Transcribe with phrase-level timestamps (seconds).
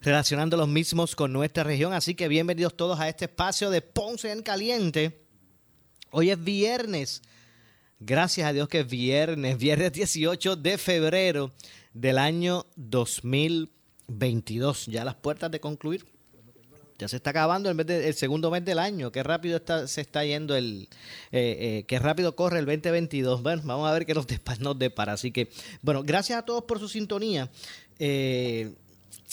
[0.00, 1.92] relacionando los mismos con nuestra región.
[1.92, 5.20] Así que bienvenidos todos a este espacio de Ponce en Caliente.
[6.10, 7.20] Hoy es viernes.
[7.98, 11.52] Gracias a Dios que es viernes, viernes 18 de febrero
[11.92, 14.86] del año 2022.
[14.86, 16.06] Ya las puertas de concluir.
[16.98, 19.12] Ya se está acabando el, el segundo mes del año.
[19.12, 20.88] Qué rápido está, se está yendo el...
[21.32, 23.42] Eh, eh, qué rápido corre el 2022.
[23.42, 24.26] Bueno, vamos a ver qué nos,
[24.60, 25.14] nos depara.
[25.14, 25.50] Así que,
[25.82, 27.50] bueno, gracias a todos por su sintonía.
[27.98, 28.72] Eh,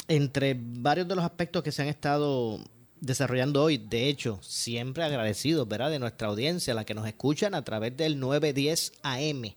[0.07, 2.59] entre varios de los aspectos que se han estado
[2.99, 5.91] desarrollando hoy, de hecho, siempre agradecidos, ¿verdad?
[5.91, 9.53] De nuestra audiencia, la que nos escuchan a través del 910 AM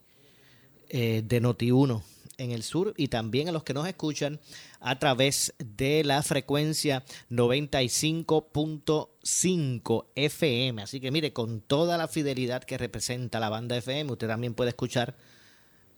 [0.88, 2.02] eh, de Noti1
[2.38, 4.40] en el sur y también a los que nos escuchan
[4.80, 10.82] a través de la frecuencia 95.5 FM.
[10.82, 14.70] Así que mire, con toda la fidelidad que representa la banda FM, usted también puede
[14.70, 15.16] escuchar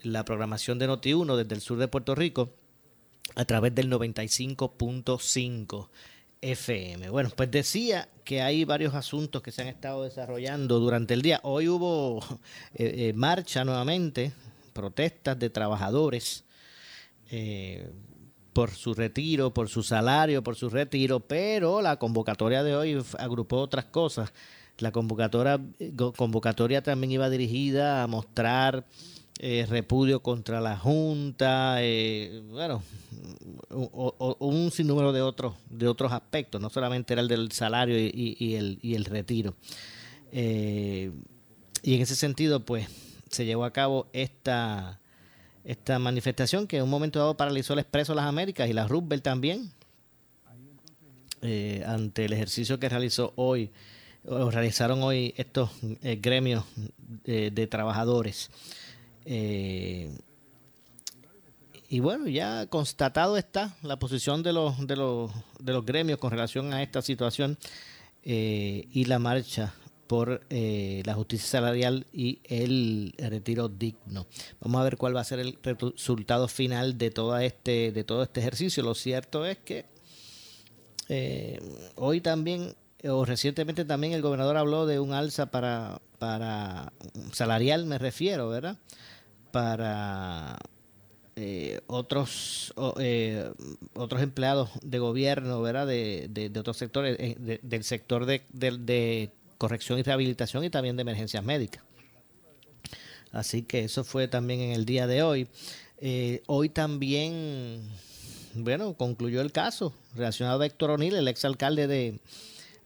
[0.03, 2.51] la programación de Noti1 desde el sur de Puerto Rico
[3.35, 5.89] a través del 95.5
[6.43, 7.09] FM.
[7.11, 11.41] Bueno, pues decía que hay varios asuntos que se han estado desarrollando durante el día.
[11.45, 12.21] Hoy hubo
[12.75, 14.33] eh, eh, marcha nuevamente,
[14.73, 16.45] protestas de trabajadores
[17.31, 17.89] eh,
[18.53, 23.59] por su retiro, por su salario, por su retiro, pero la convocatoria de hoy agrupó
[23.59, 24.33] otras cosas.
[24.79, 25.61] La convocatoria,
[26.17, 28.85] convocatoria también iba dirigida a mostrar
[29.39, 32.83] eh, repudio contra la Junta, eh, bueno,
[33.71, 38.79] un sinnúmero de otros, de otros aspectos, no solamente era el del salario y, el,
[38.83, 39.55] y el, retiro.
[40.33, 41.11] Eh,
[41.83, 42.87] y en ese sentido, pues,
[43.31, 45.01] se llevó a cabo esta,
[45.65, 49.25] esta manifestación que en un momento dado paralizó el Expreso las Américas y la Roosevelt
[49.25, 49.73] también,
[51.87, 53.73] ante el ejercicio que realizó hoy,
[54.25, 55.71] o realizaron hoy estos
[56.21, 56.65] gremios
[57.25, 58.51] de trabajadores.
[59.25, 60.11] Eh,
[61.89, 66.31] y bueno, ya constatado está la posición de los, de los, de los gremios con
[66.31, 67.59] relación a esta situación
[68.25, 69.75] eh, y la marcha
[70.07, 74.27] por eh, la justicia salarial y el retiro digno.
[74.61, 78.23] Vamos a ver cuál va a ser el resultado final de todo este, de todo
[78.23, 78.83] este ejercicio.
[78.83, 79.87] Lo cierto es que
[81.97, 82.75] hoy también,
[83.05, 86.93] o recientemente también el gobernador habló de un alza para, para
[87.33, 88.77] salarial, me refiero, ¿verdad?
[89.53, 90.59] para
[91.37, 93.53] eh, otros eh,
[93.95, 95.87] otros empleados de gobierno, ¿verdad?
[95.87, 101.03] De, de, otros sectores, eh, del sector de, de, corrección y rehabilitación y también de
[101.03, 101.85] emergencias médicas.
[103.31, 105.47] Así que eso fue también en el día de hoy.
[106.47, 107.81] hoy también,
[108.55, 112.19] bueno, concluyó el caso relacionado a Héctor O'Neill, el exalcalde de,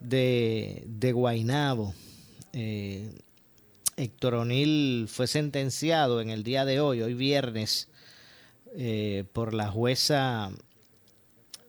[0.00, 1.94] de, de Guaynabo.
[3.96, 7.88] Héctor O'Neill fue sentenciado en el día de hoy, hoy viernes,
[8.76, 10.50] eh, por la jueza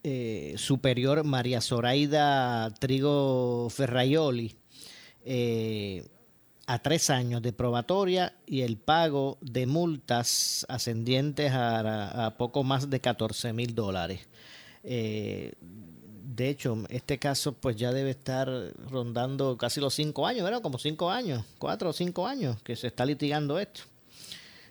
[0.03, 4.57] eh, superior María Zoraida Trigo Ferraioli
[5.23, 6.05] eh,
[6.65, 12.99] a tres años de probatoria y el pago de multas ascendientes a, poco más de
[12.99, 14.27] 14 mil dólares
[16.37, 18.47] de hecho, este caso pues ya debe estar
[18.91, 20.61] rondando casi los cinco años, ¿verdad?
[20.61, 23.81] Como cinco años, cuatro o cinco años que se está litigando esto.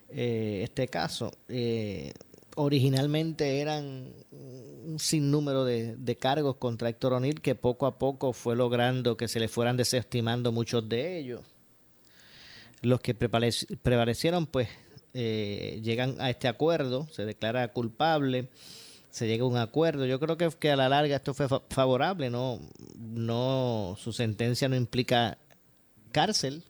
[0.09, 1.33] Eh, este caso.
[1.49, 2.13] Eh,
[2.55, 9.17] originalmente eran un sinnúmero de, cargos contra Héctor O'Neill que poco a poco fue logrando
[9.17, 11.41] que se le fueran desestimando muchos de ellos.
[12.81, 14.69] Los que prevalecieron pues
[15.15, 18.51] eh, llegan a este acuerdo, se declara culpable
[19.17, 20.05] se llega a un acuerdo.
[20.05, 22.61] Yo creo que, que a la larga esto fue favorable, no,
[22.99, 25.39] no, su sentencia no implica
[26.13, 26.63] cárcel.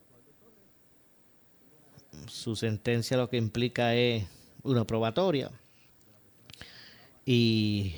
[2.29, 4.29] Su sentencia lo que implica es
[4.63, 5.51] una probatoria.
[7.25, 7.97] Y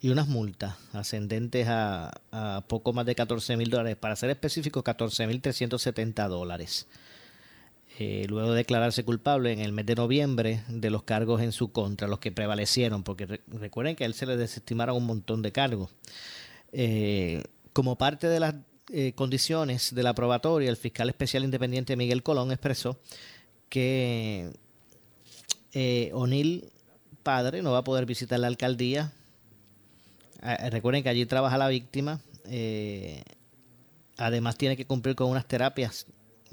[0.00, 4.82] y unas multas ascendentes a, a poco más de 14 mil dólares, para ser específico
[4.82, 6.86] 14 mil 370 dólares.
[8.02, 11.70] Eh, luego de declararse culpable en el mes de noviembre de los cargos en su
[11.70, 15.52] contra, los que prevalecieron, porque recuerden que a él se le desestimaron un montón de
[15.52, 15.90] cargos.
[16.72, 17.42] Eh,
[17.74, 18.54] como parte de las
[18.90, 22.98] eh, condiciones de la probatoria, el fiscal especial independiente Miguel Colón expresó
[23.68, 24.50] que
[26.14, 26.70] O'Neill,
[27.22, 29.12] padre, no va a poder visitar la alcaldía.
[30.40, 32.22] Ah, recuerden que allí trabaja la víctima.
[34.16, 36.06] además tiene que cumplir con unas terapias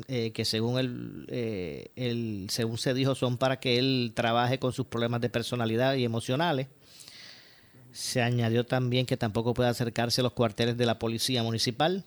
[0.07, 4.71] eh, que según él, eh, el, según se dijo, son para que él trabaje con
[4.71, 6.67] sus problemas de personalidad y emocionales.
[7.91, 12.03] Se añadió también que tampoco puede acercarse a los cuarteles de la policía municipal.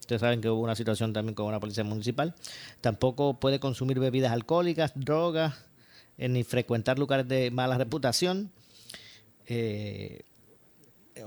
[0.00, 2.34] Ustedes saben que hubo una situación también con una policía municipal.
[2.80, 5.54] Tampoco puede consumir bebidas alcohólicas, drogas,
[6.16, 8.50] eh, ni frecuentar lugares de mala reputación.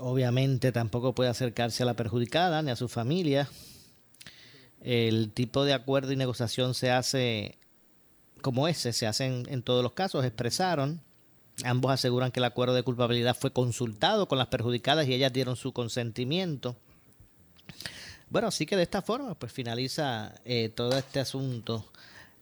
[0.00, 3.48] obviamente tampoco puede acercarse a la perjudicada ni a su familia
[4.88, 7.58] el tipo de acuerdo y negociación se hace
[8.40, 11.02] como ese, se hace en, todos los casos, expresaron.
[11.62, 15.56] Ambos aseguran que el acuerdo de culpabilidad fue consultado con las perjudicadas y ellas dieron
[15.56, 16.74] su consentimiento.
[18.30, 21.84] Bueno, así que de esta forma pues finaliza eh, todo este asunto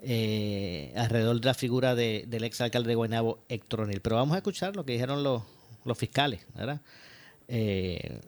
[0.00, 4.84] eh, alrededor de la figura del exalcalde de Guaynabo, Héctor Pero vamos a escuchar lo
[4.84, 5.42] que dijeron los,
[5.84, 6.80] los fiscales, ¿verdad?
[7.48, 8.20] Eh,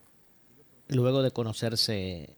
[0.89, 2.38] luego de conocerse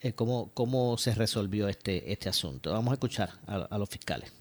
[0.00, 2.72] eh, cómo, cómo se resolvió este, este asunto.
[2.72, 4.32] Vamos a escuchar a, los fiscales.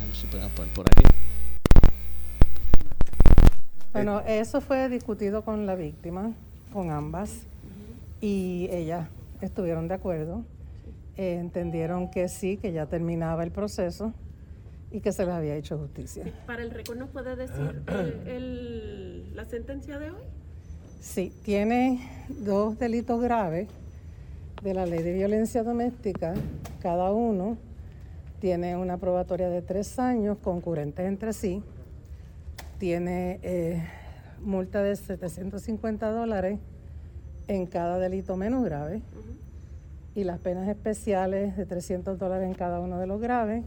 [0.00, 1.02] A ver si podemos poner por aquí.
[3.92, 6.32] Bueno, eso fue discutido con la víctima,
[6.72, 7.46] con ambas,
[8.20, 9.08] y ellas
[9.40, 10.44] estuvieron de acuerdo.
[11.16, 14.12] Eh, entendieron que sí, que ya terminaba el proceso
[14.90, 16.24] y que se les había hecho justicia.
[16.46, 20.22] ¿Para el récord nos puede decir eh, la sentencia de hoy?
[21.00, 23.68] Sí, tiene dos delitos graves
[24.62, 26.34] de la ley de violencia doméstica,
[26.80, 27.56] cada uno
[28.40, 31.62] tiene una probatoria de tres años concurrentes entre sí,
[32.78, 33.82] tiene eh,
[34.42, 36.58] multa de 750 dólares
[37.48, 39.02] en cada delito menos grave.
[40.14, 43.64] Y las penas especiales de 300 dólares en cada uno de los graves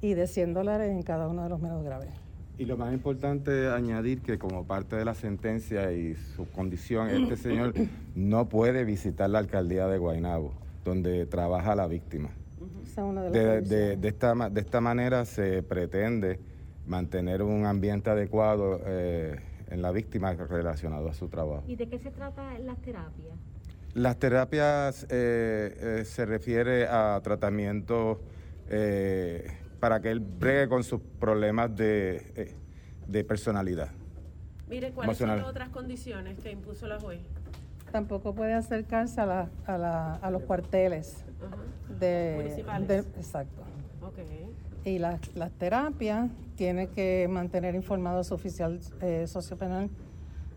[0.00, 2.25] y de 100 dólares en cada uno de los menos graves.
[2.58, 7.10] Y lo más importante es añadir que como parte de la sentencia y su condición,
[7.10, 7.74] este señor
[8.14, 10.54] no puede visitar la alcaldía de Guaynabo,
[10.84, 12.30] donde trabaja la víctima.
[13.30, 16.40] De, esta, de esta manera se pretende
[16.86, 19.38] mantener un ambiente adecuado eh,
[19.68, 21.64] en la víctima relacionado a su trabajo.
[21.66, 23.36] ¿Y de qué se trata las terapias?
[23.92, 28.18] Las terapias eh, eh, se refiere a tratamientos
[29.86, 32.56] para que él bregue con sus problemas de, eh,
[33.06, 33.92] de personalidad.
[34.68, 37.20] Mire, ¿cuáles son las otras condiciones que impuso la juez?
[37.92, 41.24] Tampoco puede acercarse a, la, a, la, a los cuarteles
[42.00, 43.06] de, municipales.
[43.16, 43.62] exacto.
[44.84, 49.88] Y las, las terapias tiene que mantener informado a su oficial eh, sociopenal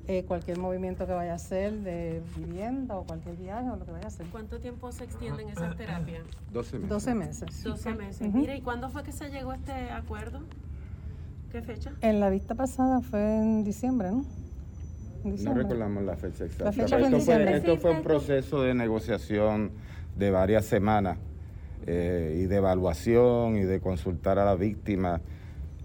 [0.09, 3.91] eh, cualquier movimiento que vaya a hacer de vivienda o cualquier viaje o lo que
[3.91, 4.25] vaya a hacer.
[4.31, 6.23] ¿Cuánto tiempo se extienden esas terapias?
[6.51, 6.89] 12 meses.
[6.89, 7.63] 12 meses.
[7.63, 8.33] 12 meses.
[8.33, 10.39] Mira, ¿y cuándo fue que se llegó a este acuerdo?
[11.51, 11.91] ¿Qué fecha?
[12.01, 14.25] En la vista pasada fue en diciembre, ¿no?
[15.23, 16.65] No recordamos la fecha exacta.
[16.65, 19.73] La fecha esto, fue, esto fue un proceso de negociación
[20.17, 21.19] de varias semanas
[21.85, 25.21] eh, y de evaluación y de consultar a la víctima.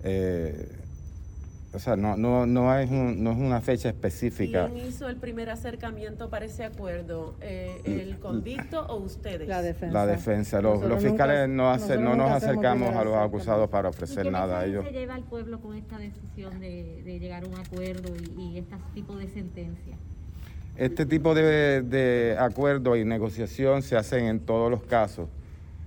[0.03, 0.74] Eh,
[1.75, 4.69] o sea, no, no, no, es no es una fecha específica.
[4.73, 7.35] ¿Quién hizo el primer acercamiento para ese acuerdo?
[7.41, 9.49] Eh, ¿El convicto o ustedes?
[9.49, 9.93] La defensa.
[9.93, 10.63] La defensa.
[10.63, 14.85] Los, fiscales no, hacen, no nos acercamos a los acusados para ofrecer nada a ellos.
[14.85, 18.59] ¿Qué se lleva al pueblo con esta decisión de, llegar a un acuerdo y, y
[18.59, 19.97] este tipo de sentencia?
[20.77, 25.29] Este tipo de, de acuerdo y negociación se hacen en todos los casos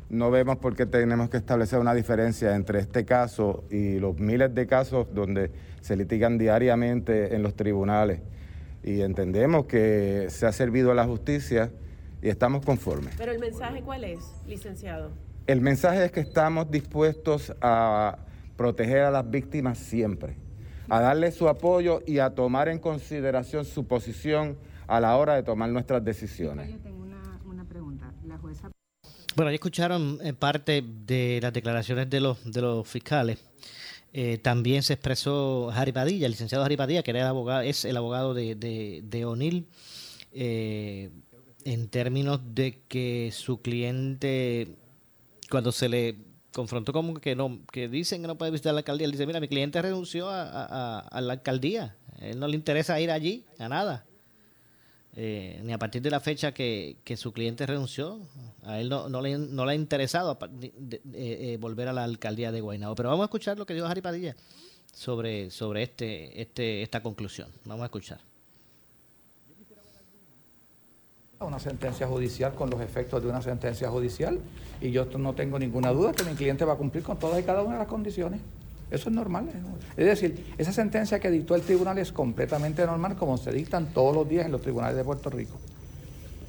[0.09, 4.53] no vemos por qué tenemos que establecer una diferencia entre este caso y los miles
[4.55, 5.51] de casos donde
[5.87, 8.19] se litigan diariamente en los tribunales.
[8.83, 11.71] Y entendemos que se ha servido a la justicia
[12.21, 13.15] y estamos conformes.
[13.17, 15.11] Pero el mensaje cuál es, licenciado?
[15.45, 18.17] El mensaje es que estamos dispuestos a
[18.57, 20.35] proteger a las víctimas siempre,
[20.89, 25.43] a darle su apoyo y a tomar en consideración su posición a la hora de
[25.43, 26.69] tomar nuestras decisiones.
[26.69, 27.05] Yo tengo
[27.45, 28.11] una, pregunta.
[28.25, 28.69] La jueza
[29.37, 33.37] bueno, ya escucharon en parte de las declaraciones de los, de los fiscales.
[34.13, 37.85] Eh, también se expresó Harry Padilla, el licenciado Harry Padilla, que era el abogado, es
[37.85, 39.67] el abogado de, de, O'Neill,
[40.31, 41.11] eh,
[41.65, 44.69] en términos de que su cliente,
[45.49, 46.15] cuando se le
[46.57, 49.05] confrontó como que no que dicen que no puede visitar la alcaldía.
[49.05, 51.95] Él dice, mira, mi cliente renunció a, la alcaldía.
[52.19, 54.06] A él no le interesa ir allí, a nada.
[55.19, 58.19] Eh, ni a partir de la fecha que, su cliente renunció,
[58.61, 60.37] a él no, le, no le ha interesado
[61.11, 62.93] eh, volver a la alcaldía de Guaynabo.
[62.93, 64.35] Pero vamos a escuchar lo que dijo Jari Padilla
[64.93, 67.49] sobre, sobre este, este, esta conclusión.
[67.65, 68.19] Vamos a escuchar.
[71.39, 74.39] Una sentencia judicial con los efectos de una sentencia judicial
[74.81, 77.43] y yo no tengo ninguna duda que mi cliente va a cumplir con todas y
[77.43, 78.39] cada una de las condiciones.
[78.89, 79.49] Eso es normal.
[79.97, 84.15] Es decir, esa sentencia que dictó el tribunal es completamente normal como se dictan todos
[84.15, 85.57] los días en los tribunales de Puerto Rico.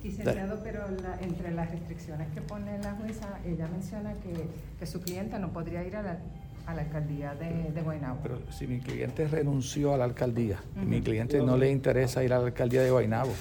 [0.02, 0.82] Licenciado, pero
[1.20, 4.46] entre las restricciones que pone la jueza, ella menciona que,
[4.78, 6.18] que su cliente no podría ir a la,
[6.66, 8.20] a la alcaldía de, de Guaynabo.
[8.22, 12.38] Pero si mi cliente renunció a la alcaldía, mi cliente no le interesa ir a
[12.38, 13.32] la alcaldía de Guaynabo,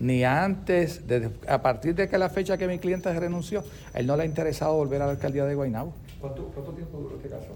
[0.00, 1.02] ni antes,
[1.46, 4.26] a partir de que la fecha que mi cliente renunció, a él no le ha
[4.26, 5.92] interesado volver a la alcaldía de Guaynabo.
[6.20, 6.42] ¿Cuánto,
[6.74, 7.48] tiempo duró este caso,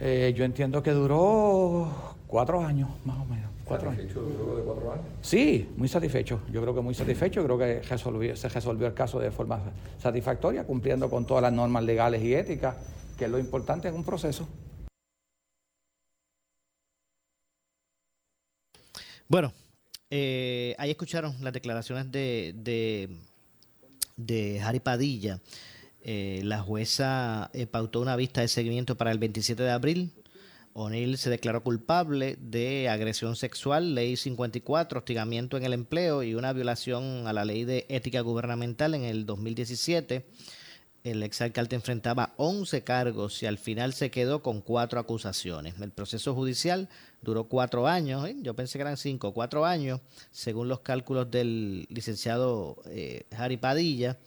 [0.00, 3.50] eh, yo entiendo que duró cuatro años, más o menos.
[3.64, 4.14] Cuatro años.
[4.14, 5.04] luego de cuatro años?
[5.22, 6.40] Sí, muy satisfecho.
[6.52, 7.42] Yo creo que muy satisfecho.
[7.44, 7.82] Creo que
[8.36, 9.60] se resolvió el caso de forma
[9.98, 12.76] satisfactoria, cumpliendo con todas las normas legales y éticas
[13.16, 14.46] que es lo importante en un proceso.
[19.28, 19.52] Bueno,
[20.10, 23.08] eh, ahí escucharon las declaraciones de, de,
[24.16, 25.40] de Harry Padilla.
[26.08, 30.12] Eh, la jueza eh, pautó una vista de seguimiento para el 27 de abril.
[30.72, 36.52] O'Neill se declaró culpable de agresión sexual, ley 54, hostigamiento en el empleo y una
[36.52, 40.26] violación a la ley de ética gubernamental en el 2017
[41.10, 45.74] el exalcalde enfrentaba 11 cargos y al final se quedó con cuatro acusaciones.
[45.80, 46.88] El proceso judicial
[47.22, 48.36] duró cuatro años, ¿eh?
[48.42, 50.00] yo pensé que eran cinco, cuatro años,
[50.32, 53.24] según los cálculos del licenciado eh,
[53.60, 54.18] Padilla.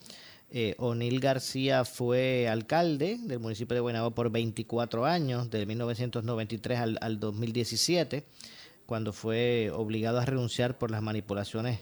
[0.51, 6.97] Eh, O'Neill García fue alcalde del municipio de Guaynabo por 24 años, de 1993 al,
[7.01, 8.25] al 2017,
[8.85, 11.79] cuando fue obligado a renunciar por las manipulaciones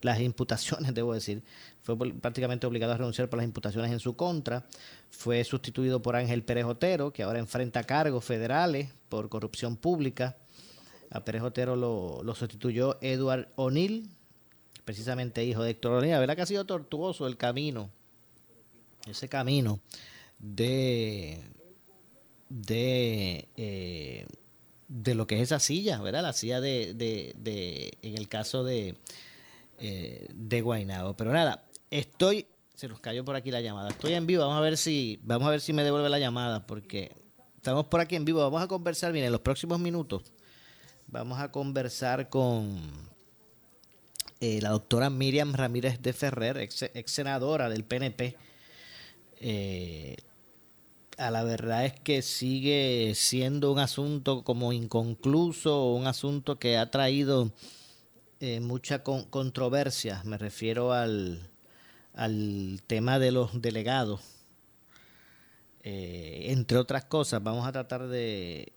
[0.00, 1.42] las imputaciones, debo decir,
[1.82, 4.66] fue prácticamente obligado a renunciar por las imputaciones en su contra.
[5.10, 10.36] Fue sustituido por Ángel Pérez Otero, que ahora enfrenta cargos federales por corrupción pública.
[11.10, 14.10] A Pérez Otero lo, sustituyó Edward O'Neill,
[14.88, 16.06] precisamente hijo de Héctor.
[16.06, 17.90] La verdad que ha sido tortuoso el camino,
[19.06, 19.80] ese camino
[20.38, 21.42] de,
[22.48, 24.26] de, eh,
[24.88, 26.22] de lo que es esa silla, ¿verdad?
[26.22, 28.96] La silla de, de, de en el caso de,
[29.78, 31.14] eh, de Guaynabo.
[31.18, 33.90] Pero nada, estoy, se nos cayó por aquí la llamada.
[33.90, 36.66] Estoy en vivo, vamos a ver si, vamos a ver si me devuelve la llamada,
[36.66, 37.12] porque
[37.56, 38.40] estamos por aquí en vivo.
[38.40, 40.32] Vamos a conversar, bien en los próximos minutos
[41.08, 43.07] vamos a conversar con
[44.40, 48.36] eh, la doctora Miriam Ramírez de Ferrer, ex, senadora del PNP.
[49.40, 50.16] Eh,
[51.16, 56.90] a la verdad es que sigue siendo un asunto como inconcluso, un asunto que ha
[56.90, 57.50] traído
[58.38, 61.50] eh, mucha controversia, me refiero al,
[62.14, 64.20] al tema de los delegados.
[65.82, 68.72] Entre otras cosas, vamos a tratar de,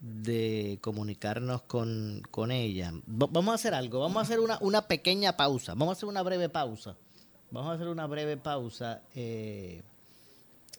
[0.00, 2.92] de comunicarnos con, con ella.
[3.06, 6.22] vamos a hacer algo, vamos a hacer una, una pequeña pausa, vamos a hacer una
[6.22, 6.96] breve pausa.
[7.52, 9.82] Vamos a hacer una breve pausa eh,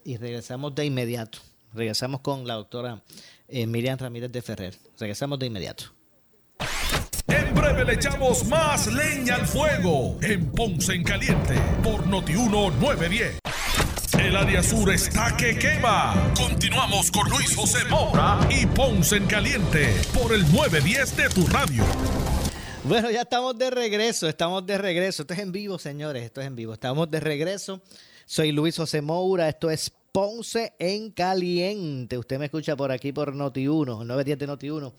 [0.05, 1.39] y regresamos de inmediato.
[1.73, 3.01] Regresamos con la doctora
[3.49, 4.77] Miriam Ramírez de Ferrer.
[4.97, 5.85] Regresamos de inmediato.
[7.27, 13.39] En breve le echamos más leña al fuego en Ponce en Caliente por Notiuno 910.
[14.21, 16.31] El área sur está que quema.
[16.37, 21.83] Continuamos con Luis José Moura y Ponce en Caliente por el 910 de tu radio.
[22.83, 25.23] Bueno, ya estamos de regreso, estamos de regreso.
[25.23, 26.73] Esto es en vivo, señores, esto es en vivo.
[26.73, 27.81] Estamos de regreso.
[28.27, 32.19] Soy Luis José Moura, esto es Ponce en Caliente.
[32.19, 34.93] Usted me escucha por aquí por Noti1, 910 de Noti1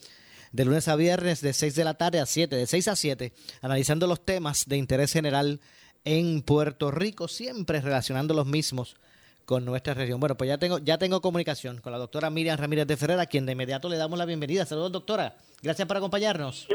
[0.50, 3.33] de lunes a viernes de 6 de la tarde a 7, de 6 a 7,
[3.62, 5.61] analizando los temas de interés general
[6.05, 8.97] en Puerto Rico, siempre relacionando los mismos
[9.44, 10.20] con nuestra región.
[10.20, 13.26] Bueno, pues ya tengo, ya tengo comunicación con la doctora Miriam Ramírez de Ferrer, a
[13.26, 14.64] quien de inmediato le damos la bienvenida.
[14.64, 15.37] Saludos, doctora.
[15.62, 16.68] Gracias por acompañarnos.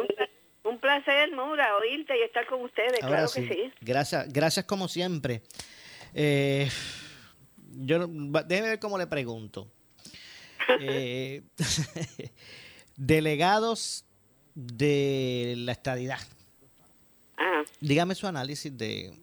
[0.63, 3.73] Un placer, Maura, oírte y estar con ustedes, claro que sí.
[3.81, 5.41] Gracias, gracias como siempre.
[6.13, 6.69] Eh,
[7.77, 8.05] yo,
[8.45, 9.71] déjeme ver cómo le pregunto.
[10.81, 11.43] Eh,
[12.97, 14.05] delegados
[14.55, 16.19] de la estadidad.
[17.79, 19.13] Dígame su análisis de,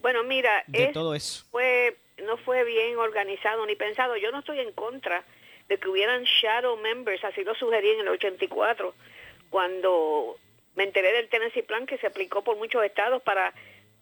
[0.00, 1.44] bueno, mira, de todo eso.
[1.50, 4.16] Fue, no fue bien organizado ni pensado.
[4.16, 5.24] Yo no estoy en contra
[5.68, 8.94] de que hubieran shadow members, así lo sugerí en el 84,
[9.50, 10.36] cuando
[10.74, 13.52] me enteré del Tennessee Plan que se aplicó por muchos estados para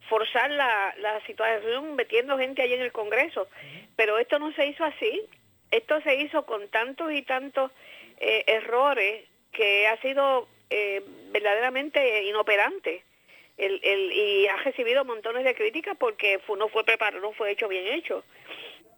[0.08, 3.48] forzar la, la situación metiendo gente ahí en el Congreso.
[3.96, 5.22] pero esto no se hizo así.
[5.70, 7.72] Esto se hizo con tantos y tantos
[8.18, 13.02] eh, errores que ha sido eh, verdaderamente inoperante.
[13.56, 17.68] El, el, y ha recibido montones de críticas porque no fue preparado, no fue hecho
[17.68, 18.22] bien hecho.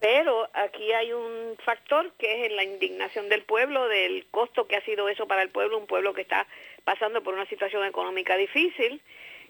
[0.00, 4.84] Pero aquí hay un factor que es la indignación del pueblo, del costo que ha
[4.84, 6.46] sido eso para el pueblo, un pueblo que está
[6.84, 9.00] pasando por una situación económica difícil.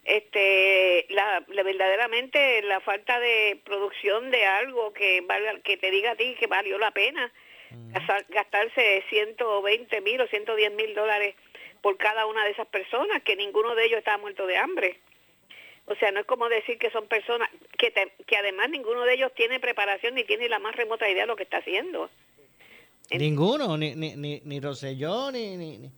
[0.04, 6.16] Este, la, verdaderamente la falta de producción de algo que valga, que te diga a
[6.16, 7.30] ti que valió la pena
[8.28, 11.34] gastarse 120 mil o 110 mil dólares
[11.82, 15.00] por cada una de esas personas, que ninguno de ellos estaba muerto de hambre.
[15.86, 17.92] O sea, no es como decir que son personas que,
[18.26, 21.36] que además ninguno de ellos tiene preparación ni tiene la más remota idea de lo
[21.36, 22.10] que está haciendo.
[23.10, 25.90] Ninguno, ni, ni, ni, ni ni, ni,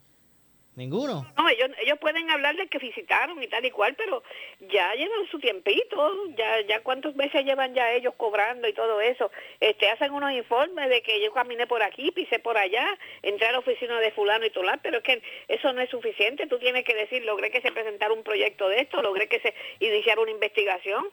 [0.80, 1.26] Ninguno.
[1.36, 4.22] No, ellos, ellos pueden hablar de que visitaron y tal y cual, pero
[4.60, 9.30] ya llevan su tiempito, ya ya cuántos meses llevan ya ellos cobrando y todo eso.
[9.60, 13.52] Este hacen unos informes de que yo caminé por aquí, pisé por allá, entré a
[13.52, 16.46] la oficina de fulano y tolar, pero es que eso no es suficiente.
[16.46, 19.54] Tú tienes que decir, logré que se presentara un proyecto de esto, logré que se
[19.80, 21.10] iniciara una investigación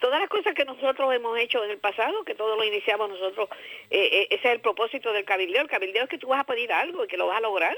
[0.00, 3.48] todas las cosas que nosotros hemos hecho en el pasado, que todo lo iniciamos nosotros,
[3.90, 5.62] eh, eh, ese es el propósito del cabildeo.
[5.62, 7.76] El cabildeo es que tú vas a pedir algo y que lo vas a lograr.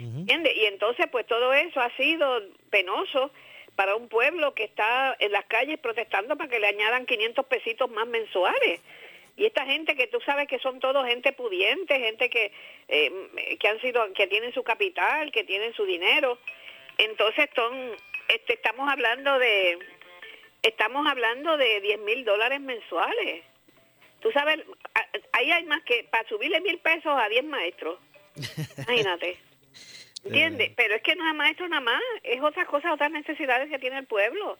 [0.00, 3.30] Y entonces, pues todo eso ha sido penoso
[3.76, 7.90] para un pueblo que está en las calles protestando para que le añadan 500 pesitos
[7.90, 8.80] más mensuales.
[9.36, 12.52] Y esta gente que tú sabes que son todos gente pudiente, gente que,
[12.88, 16.38] eh, que han sido, que tienen su capital, que tienen su dinero.
[16.98, 17.96] Entonces, son,
[18.28, 19.78] este, estamos hablando de,
[20.62, 23.42] estamos hablando de 10 mil dólares mensuales.
[24.20, 24.60] Tú sabes,
[25.32, 27.98] ahí hay más que para subirle mil pesos a 10 maestros.
[28.86, 29.38] Imagínate.
[30.24, 30.68] ¿Entiendes?
[30.68, 30.74] Eh.
[30.76, 33.98] Pero es que no es maestro nada más, es otras cosas, otras necesidades que tiene
[33.98, 34.58] el pueblo.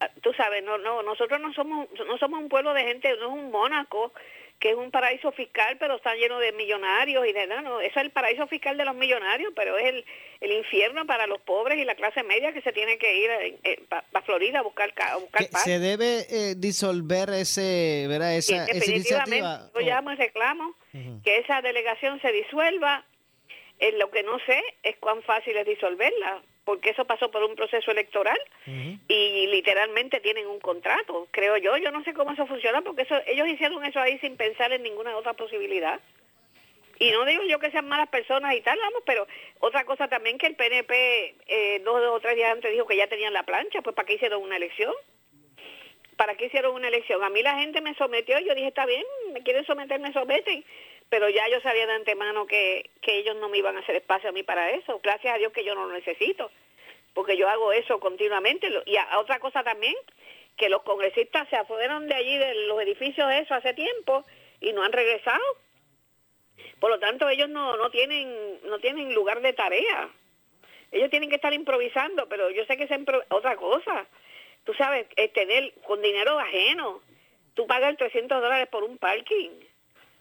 [0.00, 3.26] Ah, tú sabes, no, no, nosotros no somos, no somos un pueblo de gente, no
[3.28, 4.12] es un Mónaco,
[4.58, 7.98] que es un paraíso fiscal, pero está lleno de millonarios y de nada, no, eso
[7.98, 10.04] es el paraíso fiscal de los millonarios, pero es el,
[10.40, 13.58] el infierno para los pobres y la clase media que se tiene que ir eh,
[13.64, 15.64] eh, para Florida a buscar, a buscar paz.
[15.64, 18.36] Se debe disolver ese, ¿verdad?
[18.36, 20.76] Esa, definitivamente, yo llamo y reclamo
[21.24, 23.04] que esa delegación se disuelva
[23.78, 27.56] eh, lo que no sé es cuán fácil es disolverla, porque eso pasó por un
[27.56, 28.38] proceso electoral
[29.08, 31.76] y literalmente tienen un contrato, creo yo.
[31.76, 34.82] Yo no sé cómo eso funciona, porque eso, ellos hicieron eso ahí sin pensar en
[34.82, 36.00] ninguna otra posibilidad.
[36.98, 39.26] Y no digo yo que sean malas personas y tal, vamos, pero
[39.60, 43.08] otra cosa también que el PNP eh, dos o tres días antes dijo que ya
[43.08, 44.94] tenían la plancha, pues ¿para qué hicieron una elección?
[46.16, 47.22] ¿Para qué hicieron una elección?
[47.24, 50.12] A mí la gente me sometió y yo dije, está bien, me quieren someter, me
[50.12, 50.64] someten
[51.08, 54.30] pero ya yo sabía de antemano que, que ellos no me iban a hacer espacio
[54.30, 55.00] a mí para eso.
[55.02, 56.50] Gracias a Dios que yo no lo necesito,
[57.12, 58.68] porque yo hago eso continuamente.
[58.86, 59.94] Y a, otra cosa también,
[60.56, 64.24] que los congresistas se fueron de allí, de los edificios, eso hace tiempo,
[64.60, 65.44] y no han regresado.
[66.80, 70.08] Por lo tanto, ellos no, no, tienen, no tienen lugar de tarea.
[70.90, 72.90] Ellos tienen que estar improvisando, pero yo sé que es
[73.30, 74.06] otra cosa.
[74.64, 77.02] Tú sabes, tener con dinero ajeno,
[77.54, 79.50] tú pagas 300 dólares por un parking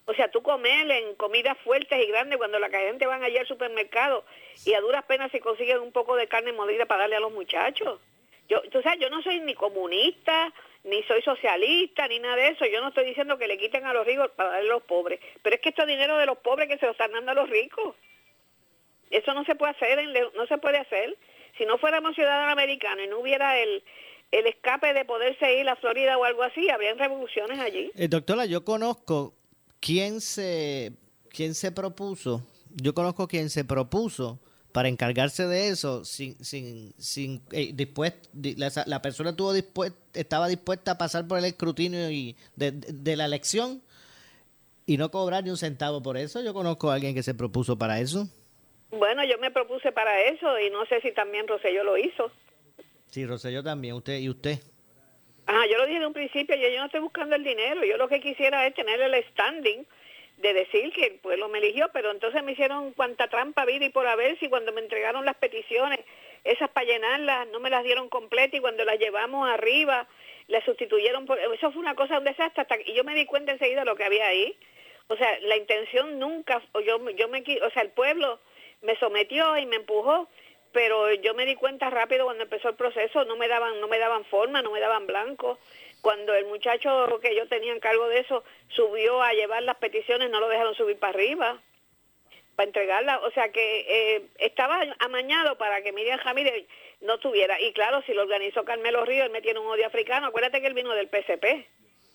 [0.05, 3.47] o sea, tú comer en comidas fuertes y grandes cuando la gente van allí al
[3.47, 4.25] supermercado
[4.65, 7.31] y a duras penas se consiguen un poco de carne molida para darle a los
[7.31, 7.99] muchachos.
[8.49, 12.65] Yo, tú sabes, yo no soy ni comunista, ni soy socialista, ni nada de eso.
[12.65, 15.21] Yo no estoy diciendo que le quiten a los ricos para darle a los pobres.
[15.41, 17.35] Pero es que esto es dinero de los pobres que se lo están dando a
[17.35, 17.95] los ricos.
[19.09, 21.17] Eso no se puede hacer, no se puede hacer.
[21.57, 23.83] Si no fuéramos ciudadanos americanos y no hubiera el,
[24.31, 27.91] el escape de poderse ir a Florida o algo así, habrían revoluciones allí.
[27.95, 29.33] Eh, doctora, yo conozco
[29.83, 30.93] ¿quién se,
[31.29, 32.41] quién se propuso?
[32.81, 34.39] Yo conozco quien se propuso
[34.71, 37.75] para encargarse de eso sin, sin, sin eh,
[38.87, 39.53] la, persona estuvo
[40.13, 43.83] estaba dispuesta a pasar por el escrutinio y de, la elección
[44.85, 46.41] y no cobrar ni un centavo por eso.
[46.41, 48.27] Yo conozco a alguien que se propuso para eso.
[48.89, 52.31] Bueno, yo me propuse para eso y no sé si también Rosselló lo hizo.
[53.07, 54.59] Sí, Rosselló también, usted y usted.
[55.45, 57.97] Ajá, yo lo dije de un principio, yo, yo no estoy buscando el dinero, yo
[57.97, 59.85] lo que quisiera es tener el standing
[60.37, 63.89] de decir que el pueblo me eligió, pero entonces me hicieron cuanta trampa vida y
[63.89, 65.99] por haber si cuando me entregaron las peticiones,
[66.43, 70.07] esas para llenarlas, no me las dieron completas y cuando las llevamos arriba,
[70.47, 71.39] las sustituyeron por...
[71.39, 74.03] Eso fue una cosa, un desastre, hasta, y yo me di cuenta enseguida lo que
[74.03, 74.57] había ahí.
[75.07, 78.39] O sea, la intención nunca, yo, yo me, o sea, el pueblo
[78.81, 80.27] me sometió y me empujó,
[80.73, 83.99] pero yo me di cuenta rápido cuando empezó el proceso, no me daban, no me
[83.99, 85.59] daban forma, no me daban blanco.
[86.01, 90.29] Cuando el muchacho que yo tenía en cargo de eso subió a llevar las peticiones,
[90.29, 91.61] no lo dejaron subir para arriba
[92.55, 96.65] para entregarla, o sea que eh, estaba amañado para que Miriam Jamírez
[97.01, 100.27] no tuviera, y claro, si lo organizó Carmelo Ríos, él me tiene un odio africano,
[100.27, 101.65] acuérdate que él vino del PCP,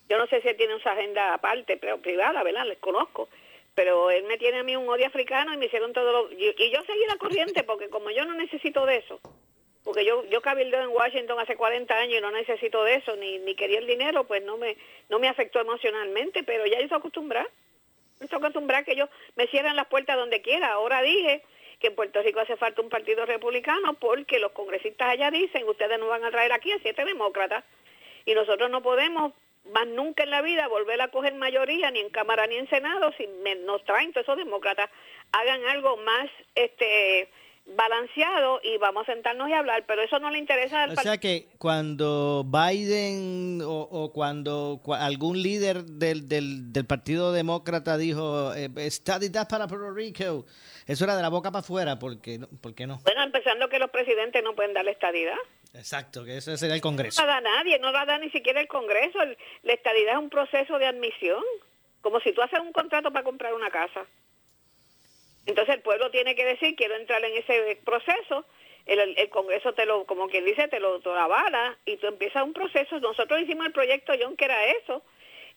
[0.09, 2.67] Yo no sé si él tiene una agenda aparte, pero privada, ¿verdad?
[2.67, 3.29] Les conozco.
[3.79, 6.33] Pero él me tiene a mí un odio africano y me hicieron todo lo...
[6.33, 9.21] Y, yo seguí la corriente porque como yo no necesito de eso,
[9.85, 13.39] porque yo yo cabildeo en Washington hace 40 años y no necesito de eso, ni,
[13.39, 14.77] ni quería el dinero, pues no me
[15.09, 17.49] no me afectó emocionalmente, pero ya yo estoy acostumbrada.
[18.19, 20.73] Estoy acostumbrada que ellos me cierran las puertas donde quiera.
[20.73, 21.45] Ahora dije
[21.79, 26.01] que en Puerto Rico hace falta un partido republicano porque los congresistas allá dicen, ustedes
[26.01, 27.63] no van a traer aquí a siete demócratas
[28.25, 29.35] y nosotros no podemos
[29.73, 33.13] más nunca en la vida volver a coger mayoría ni en Cámara ni en Senado
[33.17, 33.29] si
[33.65, 34.91] nos traen todos esos demócratas
[35.33, 37.29] hagan algo más este
[37.77, 41.19] balanceado y vamos a sentarnos y hablar, pero eso no le interesa al O sea
[41.19, 49.49] que cuando Biden o, cuando algún líder del, del, del, Partido Demócrata dijo eh, estadidad
[49.49, 50.47] para Puerto Rico,
[50.87, 53.01] eso era de la boca para afuera, porque ¿por qué no?
[53.05, 55.37] Bueno, empezando que los presidentes no pueden darle estadidad.
[55.75, 57.21] Exacto, que eso sería el Congreso.
[57.21, 59.19] No la da nadie, no la da ni siquiera el Congreso.
[59.63, 61.43] la estadidad es un proceso de admisión,
[62.01, 64.07] como si tú haces un contrato para comprar una casa.
[65.47, 68.45] Entonces el pueblo tiene que decir, quiero entrar en ese proceso,
[68.89, 72.55] el, Congreso te lo, como quien dice, te lo, te avala y tú empiezas un
[72.55, 72.99] proceso.
[73.01, 75.03] Nosotros hicimos el proyecto John, que era eso,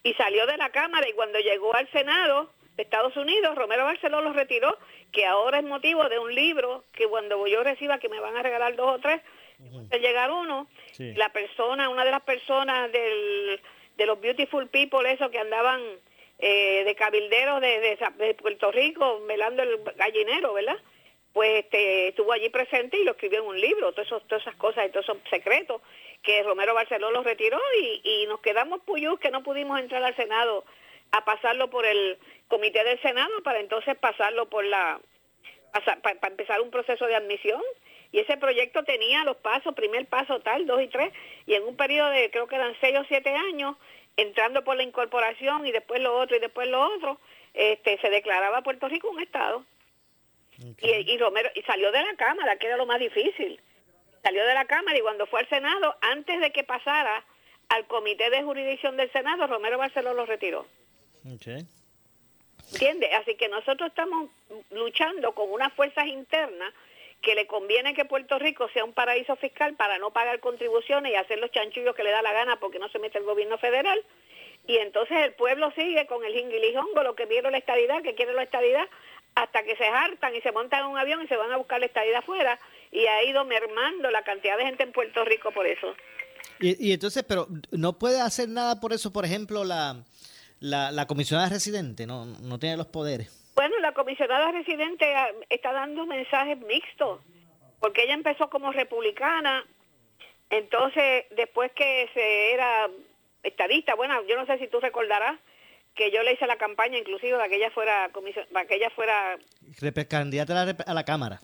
[0.04, 4.22] y salió de la Cámara y cuando llegó al Senado de Estados Unidos, Romero Barceló
[4.22, 4.78] lo retiró,
[5.12, 8.44] que ahora es motivo de un libro que cuando yo reciba, que me van a
[8.44, 9.22] regalar dos o tres,
[9.62, 13.62] uh llegar uno, la persona, una de las personas del,
[13.98, 15.82] de los Beautiful People, eso que andaban
[16.40, 20.78] eh, de cabilderos de, de, Puerto Rico, velando el gallinero, ¿verdad?
[21.34, 24.90] Pues este, estuvo allí presente y lo escribió en un libro, todas esas cosas y
[24.90, 25.82] todos esos secretos
[26.24, 30.16] que Romero Barceló los retiró y, y nos quedamos puyos que no pudimos entrar al
[30.16, 30.66] Senado
[31.12, 35.00] a pasarlo por el comité del Senado para entonces pasarlo por la,
[36.02, 37.62] para empezar un proceso de admisión
[38.12, 41.14] y ese proyecto tenía los pasos, primer paso tal, dos y tres,
[41.46, 43.78] y en un periodo de creo que eran seis o siete años
[44.18, 47.20] entrando por la incorporación y después lo otro y después lo otro,
[47.54, 49.66] este, se declaraba Puerto Rico un estado.
[50.80, 53.60] Y, Romero y salió de la Cámara, que era lo más difícil.
[54.22, 57.26] Salió de la Cámara y cuando fue al Senado, antes de que pasara
[57.70, 60.68] al Comité de Jurisdicción del Senado, Romero Barceló lo retiró.
[61.36, 61.66] Okay.
[62.74, 63.12] ¿Entiende?
[63.14, 64.30] Así que nosotros estamos
[64.70, 66.74] luchando con unas fuerzas internas
[67.22, 71.16] que le conviene que Puerto Rico sea un paraíso fiscal para no pagar contribuciones y
[71.16, 74.04] hacer los chanchullos que le da la gana porque no se mete el gobierno federal.
[74.68, 78.34] Y entonces el pueblo sigue con el jingilijongo, lo que vieron la estadidad, que quiere
[78.34, 78.88] la estadidad,
[79.36, 81.80] hasta que se hartan y se montan en un avión y se van a buscar
[81.80, 82.60] la estadidad afuera.
[82.92, 85.96] Y ha ido mermando la cantidad de gente en Puerto Rico por eso.
[86.60, 90.04] Y, y entonces, pero no puede hacer nada por eso, por ejemplo, la,
[90.60, 93.41] la, la comisionada residente, no, no tiene los poderes.
[93.56, 97.20] Bueno, la comisionada residente ah, está dando mensajes mixtos,
[97.80, 99.66] porque ella empezó como republicana,
[100.50, 102.90] entonces después que se era
[103.44, 105.40] estadista, bueno, yo no sé si tú recordarás
[105.96, 108.90] que yo le hice la campaña inclusive para que ella fuera comisión, para que ella
[108.92, 109.38] fuera
[110.10, 111.42] candidata a la, a la Cámara.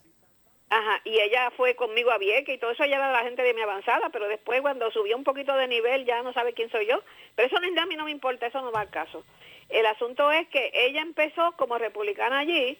[0.69, 3.53] Ajá, y ella fue conmigo a Vieques y todo eso ya era la gente de
[3.53, 6.87] mi avanzada, pero después cuando subió un poquito de nivel ya no sabe quién soy
[6.87, 7.01] yo.
[7.35, 9.23] Pero eso a mí no me importa, eso no va al caso.
[9.69, 12.77] El asunto es que ella empezó como republicana allí,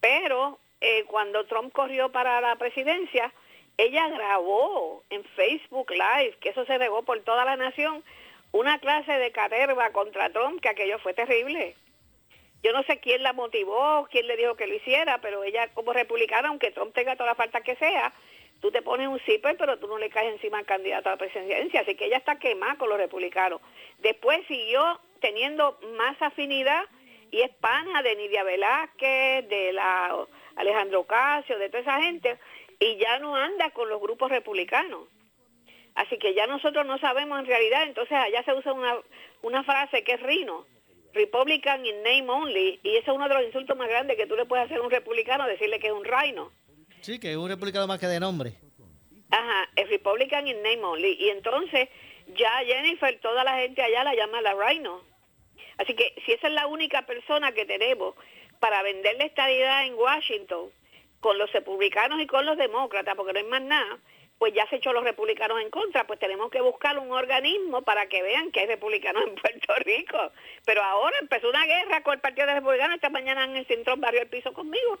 [0.00, 3.32] pero eh, cuando Trump corrió para la presidencia,
[3.78, 8.02] ella grabó en Facebook Live, que eso se regó por toda la nación,
[8.52, 11.76] una clase de caterva contra Trump, que aquello fue terrible.
[12.62, 15.92] Yo no sé quién la motivó, quién le dijo que lo hiciera, pero ella como
[15.92, 18.12] republicana, aunque Trump tenga toda la falta que sea,
[18.60, 21.18] tú te pones un zipper, pero tú no le caes encima al candidato a la
[21.18, 21.82] presidencia.
[21.82, 23.60] Así que ella está quemada con los republicanos.
[23.98, 26.82] Después siguió teniendo más afinidad
[27.30, 30.26] y es pana de Nidia Velázquez, de la
[30.56, 32.38] Alejandro Casio, de toda esa gente,
[32.78, 35.08] y ya no anda con los grupos republicanos.
[35.94, 38.96] Así que ya nosotros no sabemos en realidad, entonces allá se usa una,
[39.42, 40.66] una frase que es rino,
[41.14, 44.36] Republican in name only, y ese es uno de los insultos más grandes que tú
[44.36, 46.52] le puedes hacer a un republicano, decirle que es un rhino.
[47.00, 48.52] Sí, que es un republicano más que de nombre.
[49.30, 51.16] Ajá, es Republican in name only.
[51.18, 51.88] Y entonces
[52.34, 55.02] ya Jennifer, toda la gente allá la llama la Rhino.
[55.78, 58.14] Así que si esa es la única persona que tenemos
[58.60, 60.70] para vender la estadidad en Washington
[61.20, 63.98] con los republicanos y con los demócratas, porque no hay más nada,
[64.38, 68.06] pues ya se echó los republicanos en contra, pues tenemos que buscar un organismo para
[68.06, 70.32] que vean que hay republicanos en Puerto Rico.
[70.64, 74.00] Pero ahora empezó una guerra con el Partido de Republicanos, esta mañana en el Cintrón
[74.00, 74.98] barrió el piso conmigo.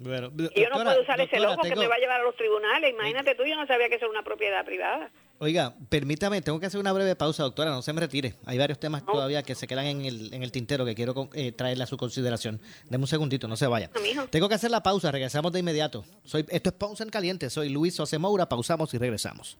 [0.00, 2.36] Bueno, y yo no puedo usar ese logo que me va a llevar a los
[2.36, 2.90] tribunales.
[2.90, 5.10] Imagínate tú, yo no sabía que eso era una propiedad privada.
[5.40, 8.34] Oiga, permítame, tengo que hacer una breve pausa, doctora, no se me retire.
[8.44, 11.52] Hay varios temas todavía que se quedan en el, en el tintero que quiero eh,
[11.52, 12.60] traerle a su consideración.
[12.90, 13.88] Deme un segundito, no se vaya.
[14.30, 16.04] tengo que hacer la pausa, regresamos de inmediato.
[16.24, 19.58] Soy, esto es Pausa en Caliente, soy Luis José Moura, pausamos y regresamos.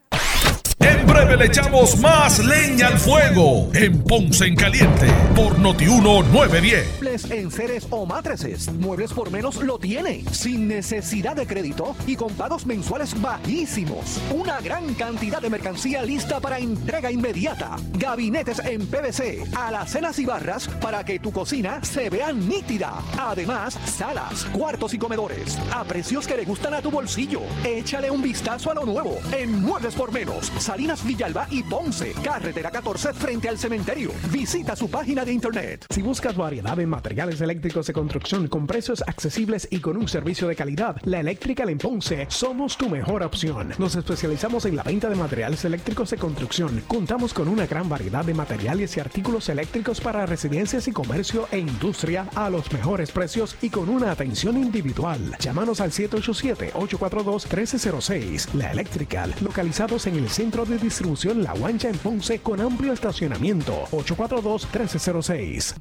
[0.80, 7.00] En breve le echamos más leña al fuego en Ponce en Caliente por Notiuno 910.
[7.00, 8.72] Muebles en seres o matrices.
[8.72, 10.24] Muebles por menos lo tiene.
[10.30, 14.20] Sin necesidad de crédito y con pagos mensuales bajísimos.
[14.32, 17.76] Una gran cantidad de mercancía lista para entrega inmediata.
[17.98, 23.02] Gabinetes en PVC, alacenas y barras para que tu cocina se vea nítida.
[23.18, 25.58] Además, salas, cuartos y comedores.
[25.70, 27.42] A precios que le gustan a tu bolsillo.
[27.66, 30.50] Échale un vistazo a lo nuevo en Muebles por menos.
[30.58, 34.10] Salinas Villalba y Ponce, carretera 14 frente al cementerio.
[34.32, 35.84] Visita su página de internet.
[35.90, 40.48] Si buscas variedad en materiales eléctricos de construcción con precios accesibles y con un servicio
[40.48, 43.74] de calidad, la Electrical en Ponce somos tu mejor opción.
[43.76, 46.82] Nos especializamos en la venta de materiales eléctricos de construcción.
[46.86, 51.58] Contamos con una gran variedad de materiales y artículos eléctricos para residencias y comercio e
[51.58, 55.36] industria a los mejores precios y con una atención individual.
[55.38, 58.54] Llámanos al 787-842-1306.
[58.54, 63.86] La Electrical, localizados en el centro de distribución La Guancha en Ponce con amplio estacionamiento.
[63.90, 65.74] 842-1306.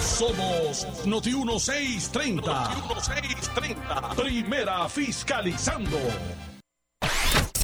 [0.00, 2.36] Somos Noti 1630.
[2.36, 4.14] Noti 1630.
[4.14, 5.98] Primera fiscalizando.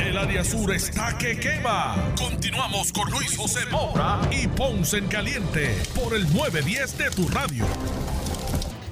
[0.00, 2.12] El área sur está que quema.
[2.18, 7.64] Continuamos con Luis José Moura y Ponce en Caliente por el 910 de tu radio.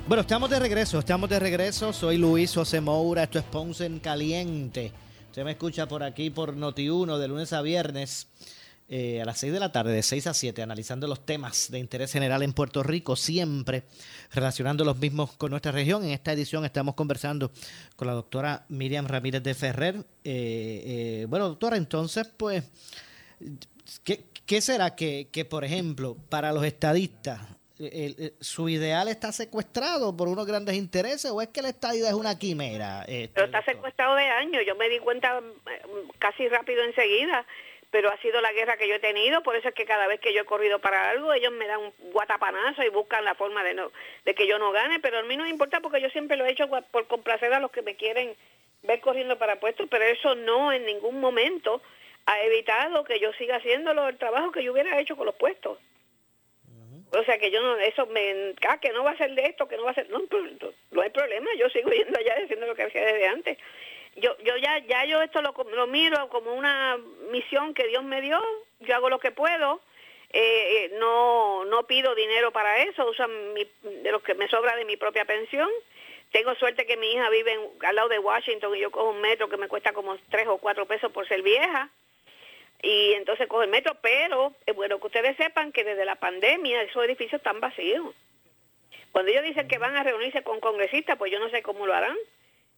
[0.08, 1.92] Bueno, estamos de regreso, estamos de regreso.
[1.92, 4.92] Soy Luis José Moura, esto es Ponce en Caliente.
[5.26, 8.28] Usted me escucha por aquí por Noti1 de lunes a viernes
[8.94, 11.78] eh, a las 6 de la tarde, de 6 a 7, analizando los temas de
[11.78, 13.84] interés general en Puerto Rico, siempre
[14.34, 16.04] relacionando los mismos con nuestra región.
[16.04, 17.50] En esta edición estamos conversando
[17.96, 19.94] con la doctora Miriam Ramírez de Ferrer.
[19.96, 20.02] Eh,
[21.24, 22.64] eh, bueno, doctora, entonces, pues,
[24.04, 27.40] ¿qué, será que, que, por ejemplo, para los estadistas,
[28.40, 32.38] su ideal está secuestrado por unos grandes intereses o es que la estadidad es una
[32.38, 33.06] quimera?
[33.06, 34.62] Pero está secuestrado de años.
[34.66, 35.40] Yo me di cuenta
[36.18, 37.46] casi rápido enseguida
[37.92, 40.18] pero ha sido la guerra que yo he tenido, por eso es que cada vez
[40.18, 43.62] que yo he corrido para algo, ellos me dan un guatapanazo y buscan la forma
[43.62, 43.92] de no
[44.24, 46.46] de que yo no gane, pero a mí no me importa porque yo siempre lo
[46.46, 48.34] he hecho por complacer a los que me quieren
[48.82, 51.82] ver corriendo para puestos, pero eso no en ningún momento
[52.24, 55.78] ha evitado que yo siga haciendo el trabajo que yo hubiera hecho con los puestos.
[57.14, 59.68] O sea que yo no, eso me, ah, que no va a ser de esto,
[59.68, 60.22] que no va a ser, no,
[60.92, 63.58] no hay problema, yo sigo yendo allá diciendo lo que hacía desde antes
[64.16, 66.98] yo yo ya ya yo esto lo, lo miro como una
[67.30, 68.40] misión que Dios me dio
[68.80, 69.80] yo hago lo que puedo
[70.32, 74.86] eh, eh, no no pido dinero para eso uso de lo que me sobra de
[74.86, 75.68] mi propia pensión.
[76.30, 79.50] Tengo suerte que mi hija vive al lado de Washington y yo cojo un metro
[79.50, 81.90] que me cuesta como tres o cuatro pesos por ser vieja.
[82.82, 86.82] Y entonces cojo el metro pero es bueno que ustedes sepan que desde la pandemia
[86.82, 88.14] esos edificios están vacíos.
[89.12, 91.92] Cuando ellos dicen que van a reunirse con congresistas pues yo no sé cómo lo
[91.92, 92.16] harán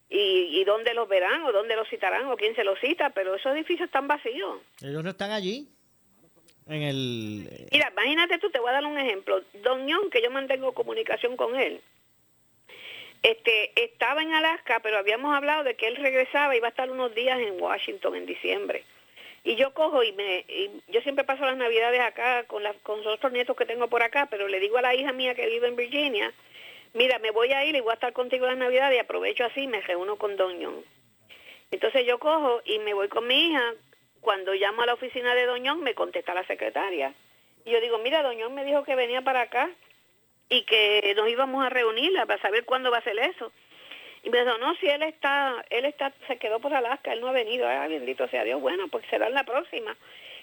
[0.09, 3.35] y, y dónde los verán o dónde los citarán o quién se los cita, pero
[3.35, 4.61] esos edificios están vacíos.
[4.83, 5.69] Ellos no están allí.
[6.67, 7.49] En el...
[7.73, 9.43] Mira, imagínate tú, te voy a dar un ejemplo.
[9.63, 11.81] Don que yo mantengo comunicación con él,
[13.23, 16.91] este, estaba en Alaska, pero habíamos hablado de que él regresaba y iba a estar
[16.91, 18.85] unos días en Washington en diciembre.
[19.45, 20.45] Y yo cojo y me,
[20.89, 24.03] yo siempre paso las navidades acá con, la, con los otros nietos que tengo por
[24.03, 26.33] acá, pero le digo a la hija mía que vive en Virginia,
[26.95, 29.67] mira, me voy a ir y voy a estar contigo en Navidad y aprovecho así,
[29.67, 30.83] me reúno con Doñón.
[31.71, 33.75] Entonces yo cojo y me voy con mi hija.
[34.21, 37.13] Cuando llamo a la oficina de Doñón, me contesta la secretaria.
[37.65, 39.71] Y yo digo, mira, Doñón me dijo que venía para acá
[40.49, 43.53] y que nos íbamos a reunirla para saber cuándo va a ser eso.
[44.23, 47.29] Y me dijo, no, si él está, él está, se quedó por Alaska, él no
[47.29, 49.97] ha venido, ah, bendito sea Dios, bueno, pues será en la próxima.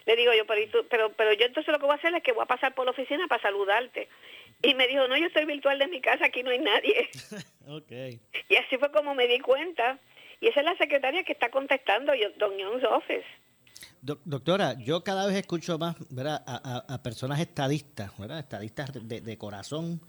[0.06, 2.32] Le digo yo, pero, pero, pero yo entonces lo que voy a hacer es que
[2.32, 4.10] voy a pasar por la oficina para saludarte
[4.64, 7.10] Y me dijo, no, yo estoy virtual de mi casa, aquí no hay nadie.
[7.68, 8.20] okay.
[8.50, 10.00] Y así fue como me di cuenta.
[10.40, 13.26] Y esa es la secretaria que está contestando, Don Young's office.
[14.02, 16.44] doctora, yo cada vez escucho más ¿verdad?
[16.48, 18.40] A, personas estadistas, ¿verdad?
[18.40, 20.02] estadistas de, de, corazón.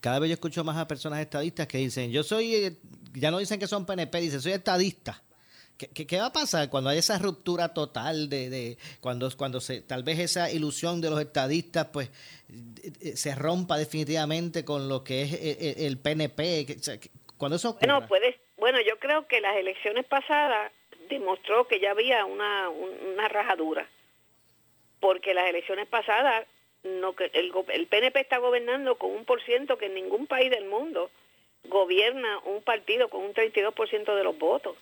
[0.00, 2.76] Cada vez yo escucho más a personas estadistas que dicen, yo soy, eh,
[3.14, 5.22] ya no dicen que son PNP, dicen, soy estadista.
[5.78, 10.18] ¿Qué, va a pasar cuando hay esa ruptura total de, cuando cuando se tal vez
[10.18, 12.10] esa ilusión de los estadistas pues
[13.00, 16.66] eh, se rompa definitivamente con lo que es eh, el, PNP
[17.36, 20.72] cuando eso bueno puede bueno yo creo que las elecciones pasadas
[21.08, 23.88] demostró que ya había una, una rajadura
[24.98, 26.44] porque las elecciones pasadas
[26.82, 30.64] no el, el PNP está gobernando con un por ciento que en ningún país del
[30.64, 31.08] mundo
[31.68, 34.76] gobierna un partido con un 32% de los votos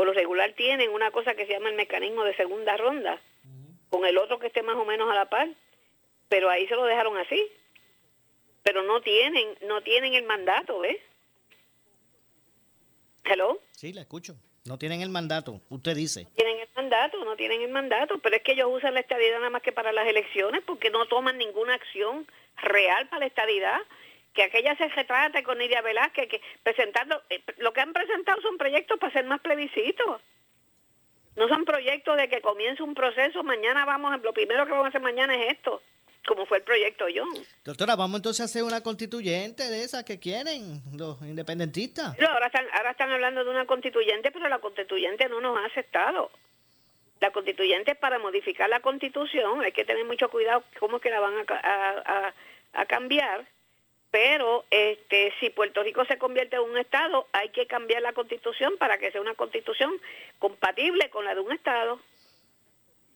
[0.00, 3.20] por lo regular tienen una cosa que se llama el mecanismo de segunda ronda,
[3.90, 5.46] con el otro que esté más o menos a la par,
[6.30, 7.46] pero ahí se lo dejaron así.
[8.62, 10.96] Pero no tienen, no tienen el mandato, ¿ves?
[13.24, 13.60] ¿Hello?
[13.72, 14.36] Sí, la escucho.
[14.64, 16.26] No tienen el mandato, usted dice.
[16.34, 19.50] Tienen el mandato, no tienen el mandato, pero es que ellos usan la estadidad nada
[19.50, 23.78] más que para las elecciones porque no toman ninguna acción real para la estadidad
[24.34, 28.58] que aquella se retrate con Nidia Velázquez, que presentando, eh, lo que han presentado son
[28.58, 30.20] proyectos para ser más plebiscitos.
[31.36, 34.88] No son proyectos de que comience un proceso, mañana vamos, lo primero que vamos a
[34.88, 35.82] hacer mañana es esto,
[36.26, 37.28] como fue el proyecto John.
[37.64, 42.18] Doctora, vamos entonces a hacer una constituyente de esas que quieren los independentistas.
[42.18, 45.66] No, ahora están, ahora están hablando de una constituyente, pero la constituyente no nos ha
[45.66, 46.30] aceptado.
[47.20, 51.10] La constituyente es para modificar la constitución, hay que tener mucho cuidado cómo es que
[51.10, 52.32] la van a,
[52.72, 53.46] a cambiar
[54.10, 58.76] pero este si Puerto Rico se convierte en un estado hay que cambiar la constitución
[58.78, 59.92] para que sea una constitución
[60.38, 62.00] compatible con la de un estado.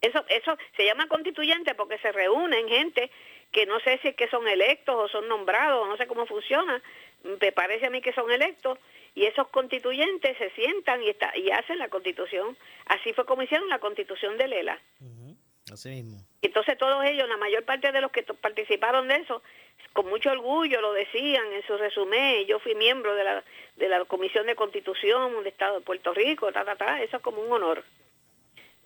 [0.01, 3.11] Eso eso se llama constituyente porque se reúnen gente
[3.51, 6.81] que no sé si es que son electos o son nombrados no sé cómo funciona.
[7.41, 8.79] Me parece a mí que son electos
[9.15, 12.57] y esos constituyentes se sientan y está, y hacen la constitución.
[12.87, 14.81] Así fue como hicieron la constitución de Lela
[15.73, 19.43] así mismo entonces todos ellos la mayor parte de los que participaron de eso
[19.95, 23.45] con mucho orgullo lo decían en su resumen, yo fui miembro de la,
[23.77, 27.23] de la Comisión de Constitución del Estado de Puerto Rico, ta, ta, ta, eso es
[27.23, 27.85] como un honor.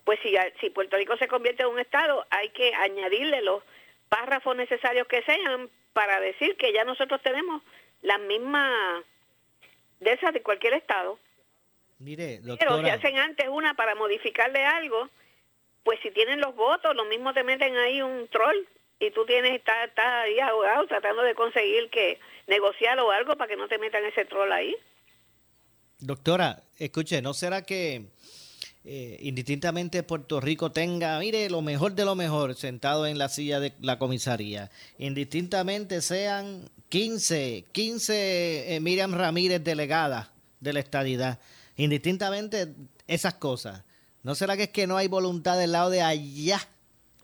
[0.03, 3.63] Pues si, si Puerto Rico se convierte en un Estado, hay que añadirle los
[4.07, 7.63] párrafos necesarios que sean para decir que ya nosotros tenemos
[8.03, 9.03] las mismas
[9.99, 11.17] de esas de cualquier Estado.
[11.97, 15.09] Mire, Pero si hacen antes una para modificarle algo,
[15.83, 18.57] pues si tienen los votos, lo mismo te meten ahí un troll
[18.99, 23.49] y tú tienes estás está ahí ahogado tratando de conseguir que negociar o algo para
[23.49, 24.75] que no te metan ese troll ahí.
[25.99, 28.07] Doctora, escuche, ¿no será que
[28.85, 33.59] eh, indistintamente Puerto Rico tenga, mire, lo mejor de lo mejor sentado en la silla
[33.59, 40.29] de la comisaría, indistintamente sean 15, 15 eh, Miriam Ramírez delegadas
[40.61, 41.39] de la estadidad,
[41.75, 42.73] indistintamente
[43.07, 43.83] esas cosas,
[44.23, 46.59] ¿no será que es que no hay voluntad del lado de allá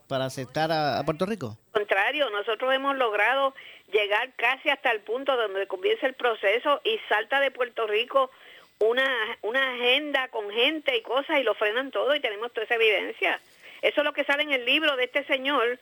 [0.07, 1.57] para aceptar a, Puerto Rico?
[1.71, 3.53] contrario, nosotros hemos logrado
[3.91, 8.31] llegar casi hasta el punto donde comienza el proceso y salta de Puerto Rico
[8.79, 9.07] una,
[9.41, 13.39] una agenda con gente y cosas y lo frenan todo y tenemos toda esa evidencia.
[13.81, 15.79] Eso es lo que sale en el libro de este señor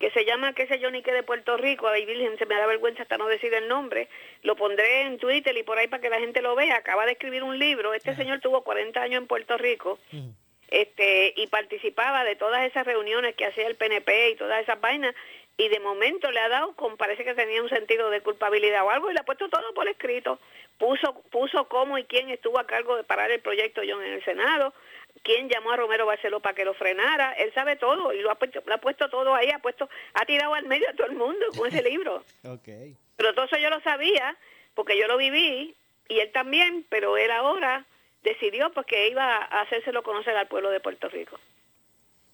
[0.00, 2.56] que se llama, qué sé yo, ni que de Puerto Rico, ay Virgen, se me
[2.56, 4.08] da vergüenza hasta no decir el nombre,
[4.42, 7.12] lo pondré en Twitter y por ahí para que la gente lo vea, acaba de
[7.12, 9.98] escribir un libro, este señor tuvo 40 años en Puerto Rico,
[10.68, 15.14] este y participaba de todas esas reuniones que hacía el PNP y todas esas vainas
[15.58, 18.90] y de momento le ha dado como parece que tenía un sentido de culpabilidad o
[18.90, 20.38] algo y le ha puesto todo por escrito.
[20.78, 24.24] Puso puso cómo y quién estuvo a cargo de parar el proyecto John en el
[24.24, 24.72] Senado
[25.22, 28.36] quién llamó a Romero Barceló para que lo frenara él sabe todo y lo ha
[28.36, 31.16] puesto, lo ha puesto todo ahí ha puesto ha tirado al medio a todo el
[31.16, 32.96] mundo con ese libro okay.
[33.16, 34.36] pero todo eso yo lo sabía
[34.74, 35.74] porque yo lo viví
[36.08, 37.84] y él también pero él ahora
[38.22, 41.38] decidió porque iba a hacérselo conocer al pueblo de Puerto Rico.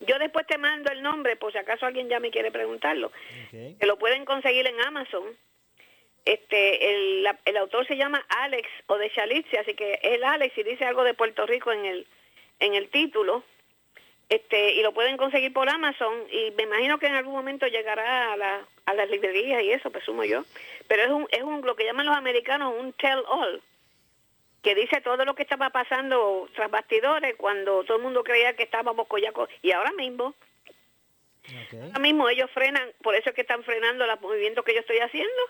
[0.01, 3.11] Yo después te mando el nombre, por si acaso alguien ya me quiere preguntarlo.
[3.51, 5.25] Que lo pueden conseguir en Amazon.
[6.25, 10.65] Este, el, el autor se llama Alex o de Chalitza, así que es Alex y
[10.65, 12.07] dice algo de Puerto Rico en el
[12.61, 13.43] en el título.
[14.29, 18.33] Este, y lo pueden conseguir por Amazon y me imagino que en algún momento llegará
[18.33, 20.45] a, la, a las librerías y eso, presumo yo.
[20.89, 23.63] Pero es un, es un, lo que llaman los americanos un tell all
[24.67, 28.65] que dice todo lo que estaba pasando tras bastidores cuando todo el mundo creía que
[28.65, 30.35] estábamos collacos y ahora mismo
[31.73, 34.99] ahora mismo ellos frenan por eso es que están frenando los movimientos que yo estoy
[34.99, 35.43] haciendo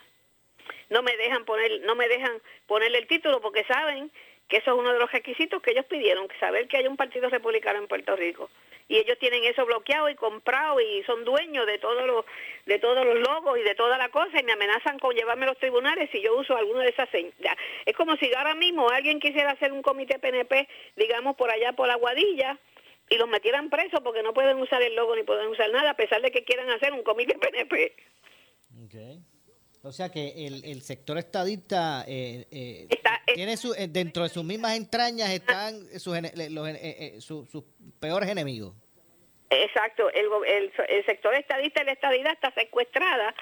[0.90, 4.10] no me dejan poner no me dejan ponerle el título porque saben
[4.48, 7.28] que eso es uno de los requisitos que ellos pidieron saber que hay un partido
[7.28, 8.50] republicano en Puerto Rico
[8.88, 12.24] y ellos tienen eso bloqueado y comprado y son dueños de todos los
[12.66, 15.48] de todos los logos y de toda la cosa y me amenazan con llevarme a
[15.48, 17.56] los tribunales si yo uso alguna de esas señas.
[17.84, 21.88] Es como si ahora mismo alguien quisiera hacer un comité PNP, digamos por allá por
[21.88, 22.58] la Guadilla
[23.08, 25.96] y los metieran presos porque no pueden usar el logo ni pueden usar nada a
[25.96, 27.92] pesar de que quieran hacer un comité PNP.
[28.86, 29.20] Okay.
[29.86, 32.88] O sea que el, el sector estadista eh, eh,
[33.32, 36.16] tiene su, eh, dentro de sus mismas entrañas están sus,
[36.50, 37.64] los, sus
[38.00, 38.74] peores enemigos.
[39.48, 43.32] Exacto, el, el, el, sector estadista y la estadidad está secuestrada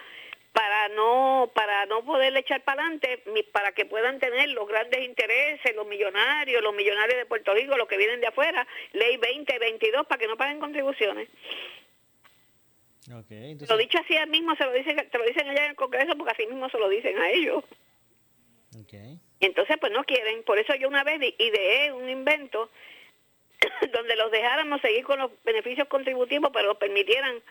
[0.53, 5.75] para no para no poderle echar para adelante para que puedan tener los grandes intereses
[5.75, 10.19] los millonarios los millonarios de Puerto Rico los que vienen de afuera ley 2022 para
[10.21, 11.29] que no paguen contribuciones
[13.09, 16.33] lo dicho así mismo se lo dicen te lo dicen allá en el Congreso porque
[16.33, 17.65] así mismo se lo dicen a ellos
[19.41, 22.71] entonces pues no quieren por eso yo una vez ideé un invento
[23.93, 27.43] donde los dejáramos seguir con los beneficios contributivos pero permitieran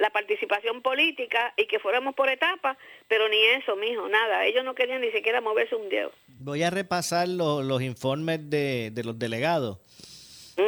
[0.00, 4.46] la participación política y que fuéramos por etapas, pero ni eso, mijo, nada.
[4.46, 6.10] Ellos no querían ni siquiera moverse un dedo.
[6.26, 9.78] Voy a repasar los informes de, los delegados.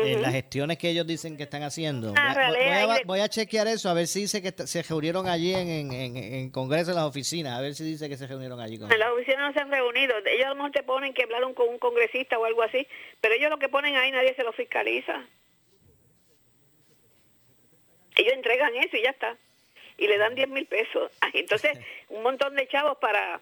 [0.04, 2.14] En las gestiones que ellos dicen que están haciendo.
[2.16, 6.50] Ah, voy, a, chequear eso, a ver si dice que se reunieron allí en, en,
[6.50, 8.78] Congreso, en las oficinas, a ver si dice que se reunieron allí.
[8.78, 10.14] Con en las oficinas no se han reunido.
[10.26, 12.86] Ellos a lo mejor te ponen que hablaron con un congresista o algo así,
[13.20, 15.24] pero ellos lo que ponen ahí nadie se lo fiscaliza.
[18.16, 19.36] Ellos entregan eso y ya está.
[19.98, 21.10] Y le dan 10 mil pesos.
[21.32, 21.78] Entonces,
[22.08, 23.40] un montón de chavos para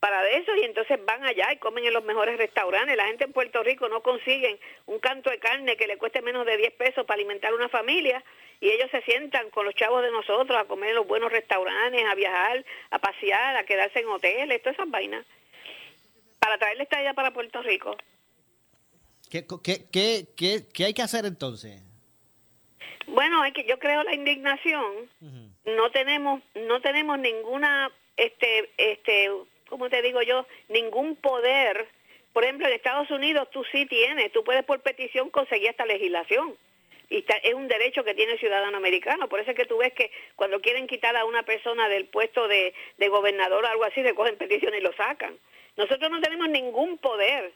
[0.00, 2.96] para eso y entonces van allá y comen en los mejores restaurantes.
[2.96, 6.46] La gente en Puerto Rico no consiguen un canto de carne que le cueste menos
[6.46, 8.22] de 10 pesos para alimentar una familia
[8.60, 12.04] y ellos se sientan con los chavos de nosotros a comer en los buenos restaurantes,
[12.04, 15.26] a viajar, a pasear, a quedarse en hoteles, todas esas vainas.
[16.38, 17.96] Para traerle esta idea para Puerto Rico.
[19.30, 21.82] ¿Qué, qué, qué, qué, qué hay que hacer entonces?
[23.08, 25.10] Bueno, es que yo creo la indignación.
[25.64, 29.30] No tenemos no tenemos ninguna este este
[29.68, 30.46] ¿cómo te digo yo?
[30.68, 31.86] ningún poder.
[32.32, 36.56] Por ejemplo, en Estados Unidos tú sí tienes, tú puedes por petición conseguir esta legislación.
[37.10, 39.28] Y es un derecho que tiene el ciudadano americano.
[39.28, 42.48] Por eso es que tú ves que cuando quieren quitar a una persona del puesto
[42.48, 42.74] de,
[43.08, 45.38] gobernador o algo así, recogen peticiones y lo sacan.
[45.76, 47.52] Nosotros no tenemos ningún poder.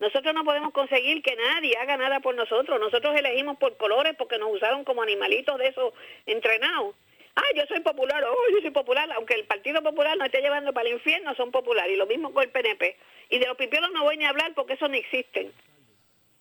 [0.00, 2.78] Nosotros no podemos conseguir que nadie haga nada por nosotros.
[2.78, 5.94] Nosotros elegimos por colores porque nos usaron como animalitos de esos
[6.26, 6.94] entrenados.
[7.36, 10.72] Ah, yo soy popular, oh, yo soy popular, aunque el Partido Popular nos esté llevando
[10.72, 11.92] para el infierno, son populares.
[11.92, 12.96] Y lo mismo con el PNP.
[13.30, 15.52] Y de los pipiolos no voy ni a hablar porque eso ni existen.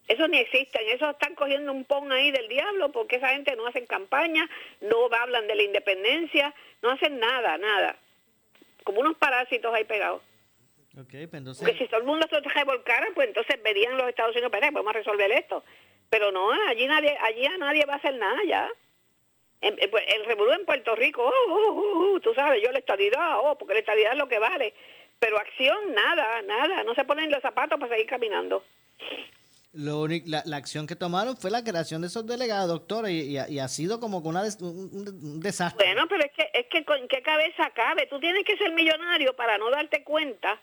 [0.08, 3.68] Eso ni existen, eso están cogiendo un pon ahí del diablo porque esa gente no
[3.68, 4.50] hacen campaña,
[4.82, 7.96] no hablan de la independencia, no hacen nada, nada.
[8.84, 10.24] Como unos parásitos ahí pegados.
[11.00, 11.64] Okay, pues entonces...
[11.64, 14.90] Porque si todo el mundo se revolcara, pues entonces verían los Estados Unidos, pero vamos
[14.90, 15.64] a resolver esto.
[16.10, 18.68] Pero no, allí nadie, allí a nadie va a hacer nada ya.
[19.62, 22.80] En, pues, el revolú en Puerto Rico, oh, oh, oh, oh, tú sabes, yo la
[22.80, 24.74] estadidad, oh, porque la estadidad es lo que vale.
[25.20, 26.84] Pero acción, nada, nada.
[26.84, 28.64] No se ponen los zapatos para seguir caminando.
[29.74, 33.60] Lo la, la, acción que tomaron fue la creación de esos delegados, doctora, y, y,
[33.60, 35.86] ha sido como una un, desastre.
[35.86, 38.08] Bueno, pero es que, es que ¿en qué cabeza cabe?
[38.08, 40.60] Tú tienes que ser millonario para no darte cuenta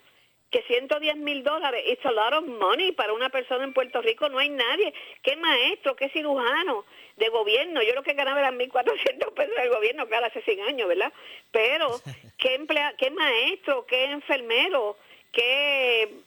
[0.49, 4.27] que 110 mil dólares, it's a lot of money para una persona en Puerto Rico,
[4.27, 4.93] no hay nadie.
[5.21, 6.83] ¿Qué maestro, qué cirujano
[7.17, 7.83] de gobierno?
[7.83, 11.11] Yo lo que ganaba eran 1.400 pesos del gobierno, claro, hace 100 años, ¿verdad?
[11.51, 11.99] Pero,
[12.37, 14.97] ¿qué, emplea, qué maestro, qué enfermero,
[15.31, 16.21] qué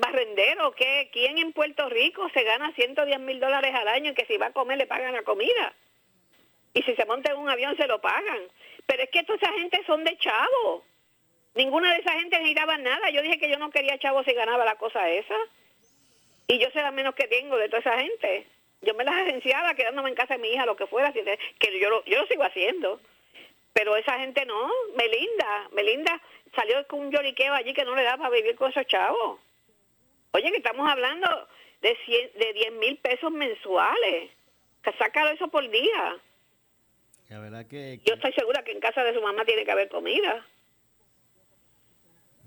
[0.00, 4.26] barrendero, qué, quién en Puerto Rico se gana 110 mil dólares al año y que
[4.26, 5.74] si va a comer le pagan la comida?
[6.74, 8.40] Y si se monta en un avión se lo pagan.
[8.86, 10.82] Pero es que toda esa gente son de chavos
[11.58, 13.10] Ninguna de esa gente necesitaba nada.
[13.10, 15.34] Yo dije que yo no quería chavo si ganaba la cosa esa.
[16.46, 18.46] Y yo sé la menos que tengo de toda esa gente.
[18.80, 21.90] Yo me las agenciaba quedándome en casa de mi hija, lo que fuera, que yo
[21.90, 23.00] lo, yo lo sigo haciendo.
[23.72, 24.70] Pero esa gente no.
[24.96, 26.20] Melinda, Melinda
[26.54, 29.38] salió con un lloriqueo allí que no le daba para vivir con esos chavos.
[30.32, 31.48] Oye, que estamos hablando
[31.80, 31.96] de,
[32.34, 34.30] de 10 mil pesos mensuales.
[34.82, 36.16] Que saca eso por día.
[37.28, 38.00] La verdad que...
[38.04, 40.46] Yo estoy segura que en casa de su mamá tiene que haber comida.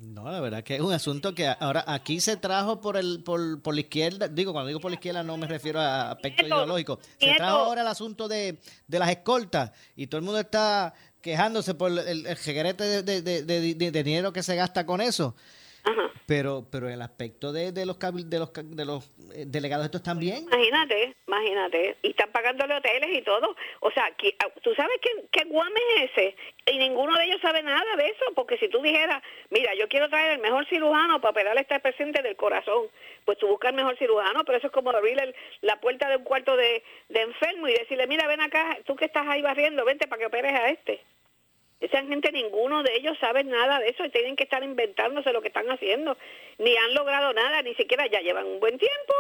[0.01, 3.61] No, la verdad que es un asunto que ahora aquí se trajo por el por,
[3.61, 6.99] por la izquierda, digo, cuando digo por la izquierda no me refiero a aspecto ideológico,
[7.19, 11.75] se trajo ahora el asunto de, de, las escoltas y todo el mundo está quejándose
[11.75, 15.35] por el, el de, de, dinero que se gasta con eso.
[16.25, 20.43] Pero, pero el aspecto de, de los de los de los eh, delegados estos también.
[20.43, 21.97] Imagínate, imagínate.
[22.03, 23.55] Y están pagándole hoteles y todo.
[23.81, 26.35] O sea, ah, tú sabes qué, qué guame es ese.
[26.71, 28.25] Y ninguno de ellos sabe nada de eso.
[28.35, 31.79] Porque si tú dijeras, mira, yo quiero traer el mejor cirujano para operar a este
[31.79, 32.87] paciente del corazón,
[33.25, 34.43] pues tú buscas el mejor cirujano.
[34.45, 38.07] Pero eso es como abrirle la puerta de un cuarto de, de enfermo y decirle,
[38.07, 41.01] mira, ven acá, tú que estás ahí barriendo, vente para que operes a este.
[41.81, 45.41] Esa gente, ninguno de ellos sabe nada de eso y tienen que estar inventándose lo
[45.41, 46.15] que están haciendo.
[46.59, 49.13] Ni han logrado nada, ni siquiera ya llevan un buen tiempo.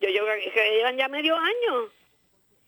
[0.00, 1.90] Yo, yo llevan ya medio año.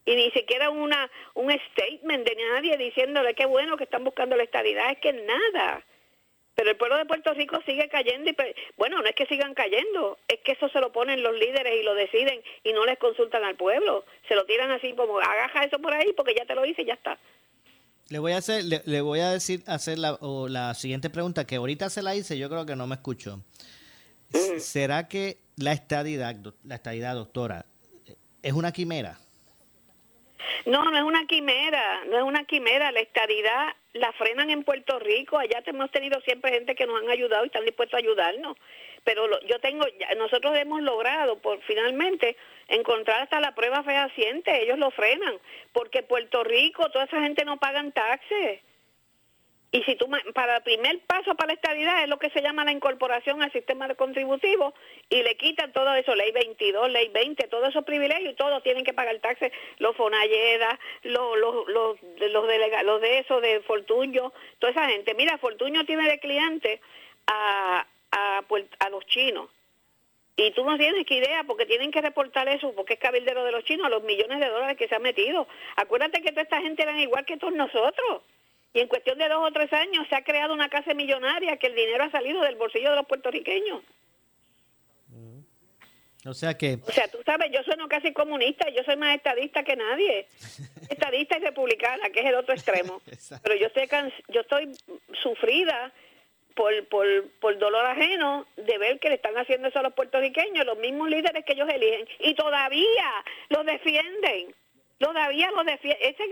[0.05, 4.45] Y ni siquiera una un statement de nadie diciéndole qué bueno que están buscando la
[4.45, 4.91] estabilidad.
[4.91, 5.83] Es que nada.
[6.55, 8.37] Pero el pueblo de Puerto Rico sigue cayendo y
[8.77, 11.85] bueno, no es que sigan cayendo, es que eso se lo ponen los líderes y
[11.85, 14.05] lo deciden y no les consultan al pueblo.
[14.27, 16.87] Se lo tiran así como agaja eso por ahí porque ya te lo hice y
[16.87, 17.17] ya está.
[18.11, 21.91] Le voy a hacer, le, voy a decir, hacer la, la siguiente pregunta que ahorita
[21.91, 23.43] se la hice, yo creo que no me escuchó.
[24.59, 27.67] ¿Será que la estadidad, la estadidad, doctora,
[28.43, 29.19] es una quimera?
[30.67, 32.93] No, no es una quimera, no es una quimera.
[32.93, 35.39] La estadidad la frenan en Puerto Rico.
[35.39, 38.57] Allá hemos tenido siempre gente que nos han ayudado y están dispuestos a ayudarnos.
[39.09, 39.87] Pero yo tengo,
[40.19, 42.37] nosotros hemos logrado por finalmente
[42.69, 44.63] encontrar hasta la prueba fehaciente.
[44.63, 45.39] Ellos lo frenan
[45.73, 48.61] porque Puerto Rico, toda esa gente no pagan taxes.
[49.73, 52.67] Y si tú, para el primer paso para la estabilidad es lo que se llama
[52.67, 54.75] la incorporación al sistema contributivo
[55.09, 58.93] y le quitan todo eso, ley 22, ley 20, todos esos privilegios, todos tienen que
[58.93, 61.97] pagar taxes, los Fonalleda, los, los, los,
[62.31, 62.47] los,
[62.85, 65.15] los de eso, de Fortuño, toda esa gente.
[65.15, 66.83] Mira, Fortuño tiene de cliente
[67.27, 68.45] a, a,
[68.79, 69.49] a los chinos.
[70.37, 73.51] Y tú no tienes que idea porque tienen que reportar eso, porque es cabildero de
[73.51, 75.49] los chinos, a los millones de dólares que se han metido.
[75.75, 78.23] Acuérdate que toda esta gente eran igual que todos nosotros.
[78.73, 81.67] Y en cuestión de dos o tres años se ha creado una casa millonaria que
[81.67, 83.83] el dinero ha salido del bolsillo de los puertorriqueños.
[86.25, 86.79] O sea que...
[86.87, 90.29] O sea, tú sabes, yo soy no casi comunista, yo soy más estadista que nadie.
[90.89, 93.01] estadista y republicana, que es el otro extremo.
[93.43, 93.89] Pero yo estoy,
[94.29, 94.73] yo estoy
[95.21, 95.93] sufrida
[96.59, 96.73] por,
[97.39, 101.09] por, dolor ajeno de ver que le están haciendo eso a los puertorriqueños, los mismos
[101.09, 102.09] líderes que ellos eligen.
[102.19, 104.53] Y todavía los defienden.
[104.99, 106.01] Todavía lo defiende.
[106.03, 106.25] Esa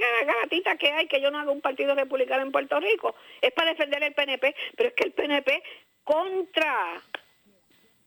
[0.42, 3.70] gatita que hay, que yo no hago un partido republicano en Puerto Rico, es para
[3.70, 5.62] defender el PNP, pero es que el PNP
[6.02, 7.00] contra.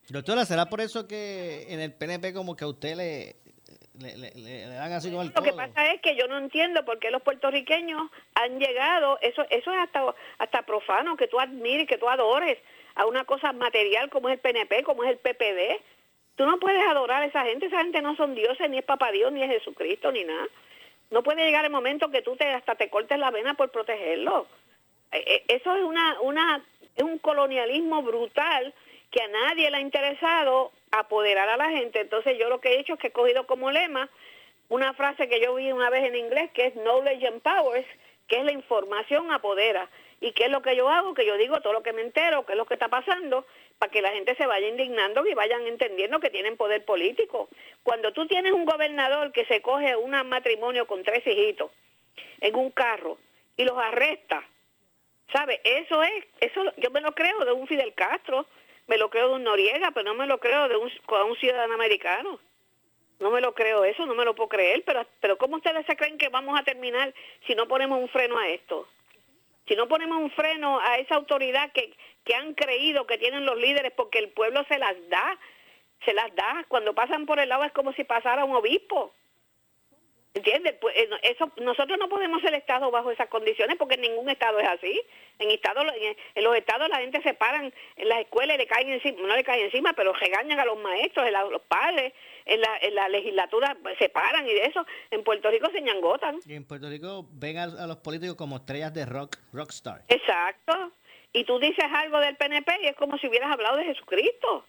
[0.10, 3.36] Doctora, ¿será por eso que en el PNP como que a usted le,
[4.00, 7.12] le, dan así como el Lo que pasa es que yo no entiendo por qué
[7.12, 12.10] los puertorriqueños han llegado, eso eso es hasta, hasta profano, que tú admires, que tú
[12.10, 12.58] adores
[12.96, 15.82] a una cosa material como es el PNP, como es el PPD
[16.40, 19.12] Tú no puedes adorar a esa gente, esa gente no son dioses, ni es papá
[19.12, 20.48] Dios, ni es Jesucristo, ni nada.
[21.12, 24.48] No puede llegar el momento que tú te hasta te cortes la vena por protegerlo.
[25.12, 26.64] Eh, eh, eso es una, una,
[26.96, 28.74] es un colonialismo brutal
[29.12, 32.02] que a nadie le ha interesado apoderar a la gente.
[32.02, 34.10] Entonces yo lo que he hecho es que he cogido como lema
[34.70, 37.88] una frase que yo vi una vez en inglés que es knowledge empowers,
[38.28, 39.90] que es la información apodera.
[40.22, 41.14] ¿Y qué es lo que yo hago?
[41.14, 43.46] Que yo digo todo lo que me entero, qué es lo que está pasando,
[43.80, 47.50] para que la gente se vaya indignando y vayan entendiendo que tienen poder político.
[47.84, 51.72] Cuando tú tienes un gobernador que se coge un matrimonio con tres hijitos
[52.42, 53.18] en un carro
[53.56, 54.44] y los arresta,
[55.32, 55.62] ¿sabe?
[55.64, 58.46] Eso es, eso yo me lo creo de un Fidel Castro,
[58.90, 60.92] me lo creo de un Noriega, pero no me lo creo de un,
[61.40, 62.40] ciudadano americano.
[63.20, 65.96] No me lo creo eso, no me lo puedo creer, pero, pero ¿cómo ustedes se
[65.96, 67.14] creen que vamos a terminar
[67.46, 68.88] si no ponemos un freno a esto?
[69.68, 71.94] si no ponemos un freno a esa autoridad que,
[72.26, 75.38] que han creído que tienen los líderes porque el pueblo se las da,
[76.04, 79.14] se las da, cuando pasan por el lado es como si pasara un obispo.
[80.34, 80.76] ¿Entiendes?
[80.80, 84.68] Pues, eh, eso, nosotros no podemos ser Estado bajo esas condiciones porque ningún Estado es
[84.68, 85.02] así.
[85.40, 88.90] En, estado, en, los Estados la gente se paran en las escuelas y le caen
[88.90, 92.14] encima, no le caen encima, pero regañan a los maestros, a los padres,
[92.46, 94.86] en la, en la legislatura se paran y de eso.
[95.10, 96.40] En Puerto Rico se ñangotan.
[96.46, 100.04] Y en Puerto Rico ven a, los políticos como estrellas de rock, rockstar.
[100.10, 100.92] Exacto.
[101.34, 104.66] Y tú dices algo del PNP y es como si hubieras hablado de Jesucristo.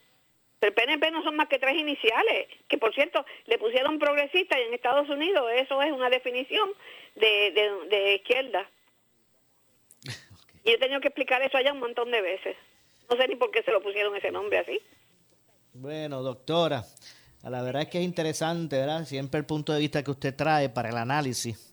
[0.60, 4.64] El PNP no son más que tres iniciales, que por cierto le pusieron progresista y
[4.64, 6.70] en Estados Unidos eso es una definición
[7.16, 8.68] de, de, izquierda.
[10.64, 12.56] Y he tenido que explicar eso allá un montón de veces.
[13.08, 14.78] No sé ni por qué se lo pusieron ese nombre así.
[15.72, 16.84] Bueno, doctora,
[17.42, 19.06] la verdad es que es interesante, ¿verdad?
[19.06, 21.70] Siempre el punto de vista que usted trae para el análisis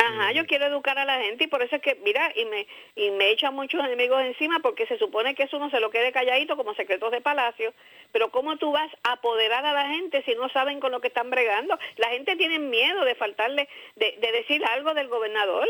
[0.00, 2.68] Ajá, yo quiero educar a la gente y por eso es que, mira, y me,
[2.94, 6.12] y me echan muchos enemigos encima porque se supone que eso no se lo quede
[6.12, 7.74] calladito como secretos de palacio,
[8.12, 11.08] pero ¿cómo tú vas a apoderar a la gente si no saben con lo que
[11.08, 11.76] están bregando?
[11.96, 15.68] La gente tiene miedo de faltarle, de, de decir algo del gobernador.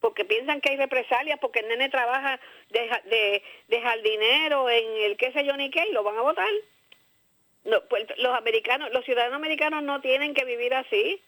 [0.00, 2.40] porque piensan que hay represalias, porque el nene trabaja
[2.70, 6.50] de, de, jardinero en el qué sé yo ni qué, y lo van a votar.
[7.64, 11.22] No, pues, los americanos, los ciudadanos americanos no tienen que vivir así.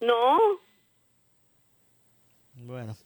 [0.00, 0.38] No.
[2.60, 2.96] Bueno.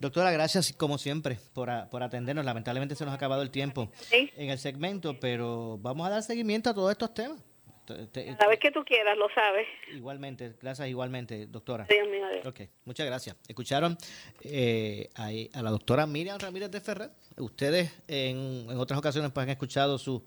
[0.00, 2.44] Doctora, gracias como siempre por, por atendernos.
[2.44, 6.70] Lamentablemente se nos ha acabado el tiempo en el segmento, pero vamos a dar seguimiento
[6.70, 7.42] a todos estos temas.
[7.86, 9.66] Cada vez que tú quieras, lo sabes.
[9.94, 11.86] Igualmente, gracias igualmente, doctora.
[11.88, 13.36] Dios mío, Ok, muchas gracias.
[13.48, 13.96] Escucharon
[14.42, 17.10] eh, a, la doctora Miriam Ramírez de Ferrer.
[17.38, 20.22] Ustedes en, en otras ocasiones pues, han escuchado sus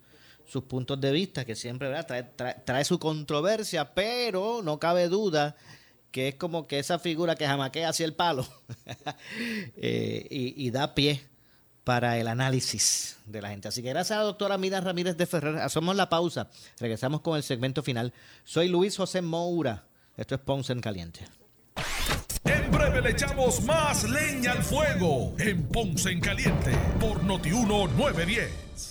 [0.67, 2.33] puntos de vista, que siempre ¿verdad?
[2.35, 5.55] Trae, trae, su controversia, pero no cabe duda
[6.11, 8.45] que es como que esa figura que jamaquea hacia el palo
[9.77, 11.21] eh, y, da pie
[11.83, 13.67] para el análisis de la gente.
[13.67, 15.57] Así que gracias a la doctora Mida Ramírez de Ferrer.
[15.57, 16.49] Hacemos la pausa.
[16.79, 18.13] Regresamos con el segmento final.
[18.43, 19.85] Soy Luis José Moura.
[20.17, 21.27] Esto es Ponce en Caliente.
[22.43, 28.90] En breve le echamos más leña al fuego en Ponce en Caliente por Notiuno 910.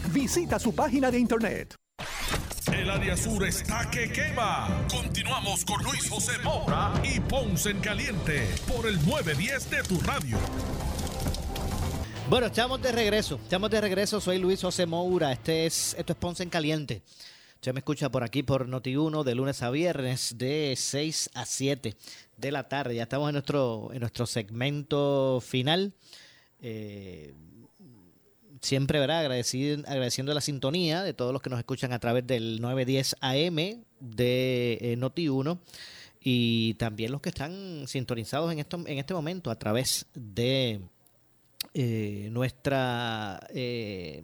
[0.09, 1.75] Visita su página de internet.
[2.73, 4.85] El área sur está que quema.
[4.89, 10.37] Continuamos con Luis José Moura y Ponce en Caliente por el 910 de tu radio.
[12.29, 13.35] Bueno, estamos de regreso.
[13.43, 14.21] Estamos de regreso.
[14.21, 15.31] Soy Luis José Moura.
[15.31, 17.01] Este es, esto es Ponce en Caliente.
[17.55, 21.95] Usted me escucha por aquí por Noti1 de lunes a viernes de 6 a 7
[22.37, 22.95] de la tarde.
[22.95, 25.93] Ya estamos en nuestro, en nuestro segmento final.
[26.59, 27.33] Eh,
[28.61, 29.25] siempre, ¿verdad?
[29.25, 33.55] agradeciendo la sintonía de todos los que nos escuchan a través del 910 AM
[33.99, 35.59] de eh, Noti1
[36.23, 40.81] y también los que están sintonizados en este momento a través de
[41.73, 44.23] eh, nuestra eh,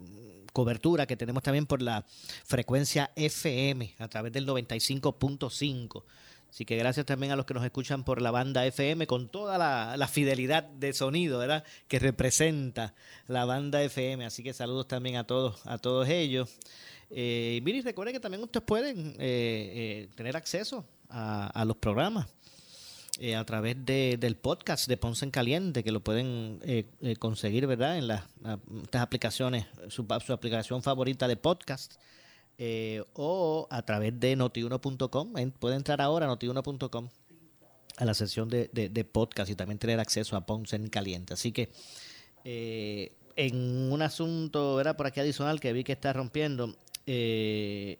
[0.52, 2.04] cobertura que tenemos también por la
[2.44, 6.04] frecuencia FM a través del 95.5
[6.50, 9.58] Así que gracias también a los que nos escuchan por la banda FM con toda
[9.58, 11.64] la, fidelidad de sonido, ¿verdad?
[11.88, 12.94] Que representa
[13.26, 14.24] la banda FM.
[14.24, 16.48] Así que saludos también a todos, a todos ellos.
[17.10, 22.26] Eh, mire, recuerden que también ustedes pueden eh, eh, tener acceso a, los programas
[23.18, 26.60] eh, a través del podcast de Ponce en Caliente, que lo pueden
[27.18, 27.98] conseguir, ¿verdad?
[27.98, 28.24] En las
[28.82, 31.94] estas aplicaciones, su, su aplicación favorita de podcast
[32.58, 35.32] eh, o a través de notiuno.com.
[35.58, 37.08] Puede entrar ahora a notiuno.com
[37.98, 41.34] a la sesión de, podcast y también tener acceso a Ponce en Caliente.
[41.34, 41.70] Así que
[42.44, 47.98] eh, en un asunto era por aquí adicional que vi que está rompiendo, eh,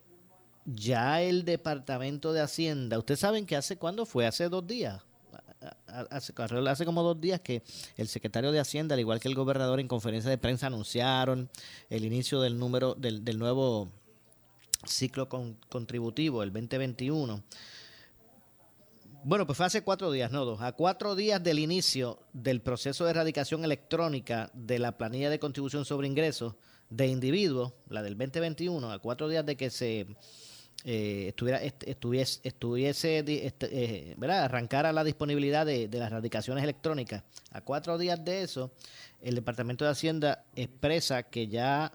[0.66, 5.02] ya el Departamento de Hacienda, ustedes saben que hace cuándo fue, hace dos días.
[6.11, 7.62] Hace, como dos días que
[7.96, 11.48] el secretario de Hacienda, al igual que el gobernador en conferencia de prensa, anunciaron
[11.90, 13.88] el inicio del número del nuevo
[14.89, 17.43] ciclo contributivo, el 2021.
[19.24, 23.05] Bueno, pues fue hace cuatro días, no dos, a cuatro días del inicio del proceso
[23.05, 26.55] de erradicación electrónica de la planilla de contribución sobre ingresos
[26.89, 30.07] de individuos, la del 2021, a cuatro días de que se
[30.84, 34.45] eh, estuviera, estuviese, estuviese este, eh, ¿verdad?
[34.45, 38.70] arrancara la disponibilidad de, de las erradicaciones electrónicas, a cuatro días de eso,
[39.20, 41.93] el Departamento de Hacienda expresa que ya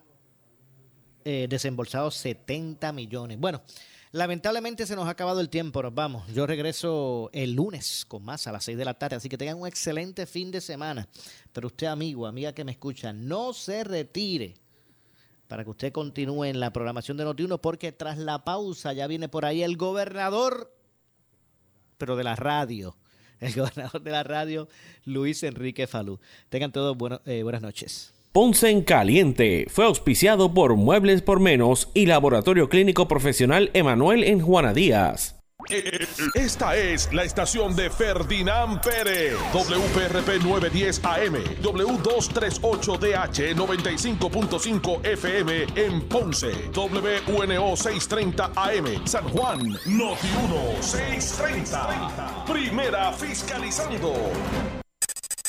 [1.26, 3.39] eh, desembolsados 70 millones.
[3.39, 3.61] Bueno,
[4.13, 6.32] Lamentablemente se nos ha acabado el tiempo, nos vamos.
[6.32, 9.59] Yo regreso el lunes con más a las 6 de la tarde, así que tengan
[9.59, 11.07] un excelente fin de semana.
[11.51, 14.53] Pero usted, amigo, amiga que me escucha, no se retire
[15.47, 19.30] para que usted continúe en la programación de Notiuno, porque tras la pausa ya viene
[19.30, 20.71] por ahí el gobernador,
[21.97, 22.95] pero de la radio,
[23.39, 24.67] el gobernador de la radio,
[25.05, 26.19] Luis Enrique Falú.
[26.49, 26.95] Tengan todos
[27.26, 28.13] eh, buenas noches.
[28.34, 34.41] Ponce en Caliente fue auspiciado por Muebles por Menos y Laboratorio Clínico Profesional Emanuel en
[34.41, 35.36] Juana Díaz.
[36.34, 46.71] Esta es la estación de Ferdinand Pérez, WPRP 910 AM, W238DH 95.5 FM en Ponce,
[46.75, 52.45] WNO 630 AM, San Juan, Noti 1 630.
[52.47, 54.11] Primera fiscalizando.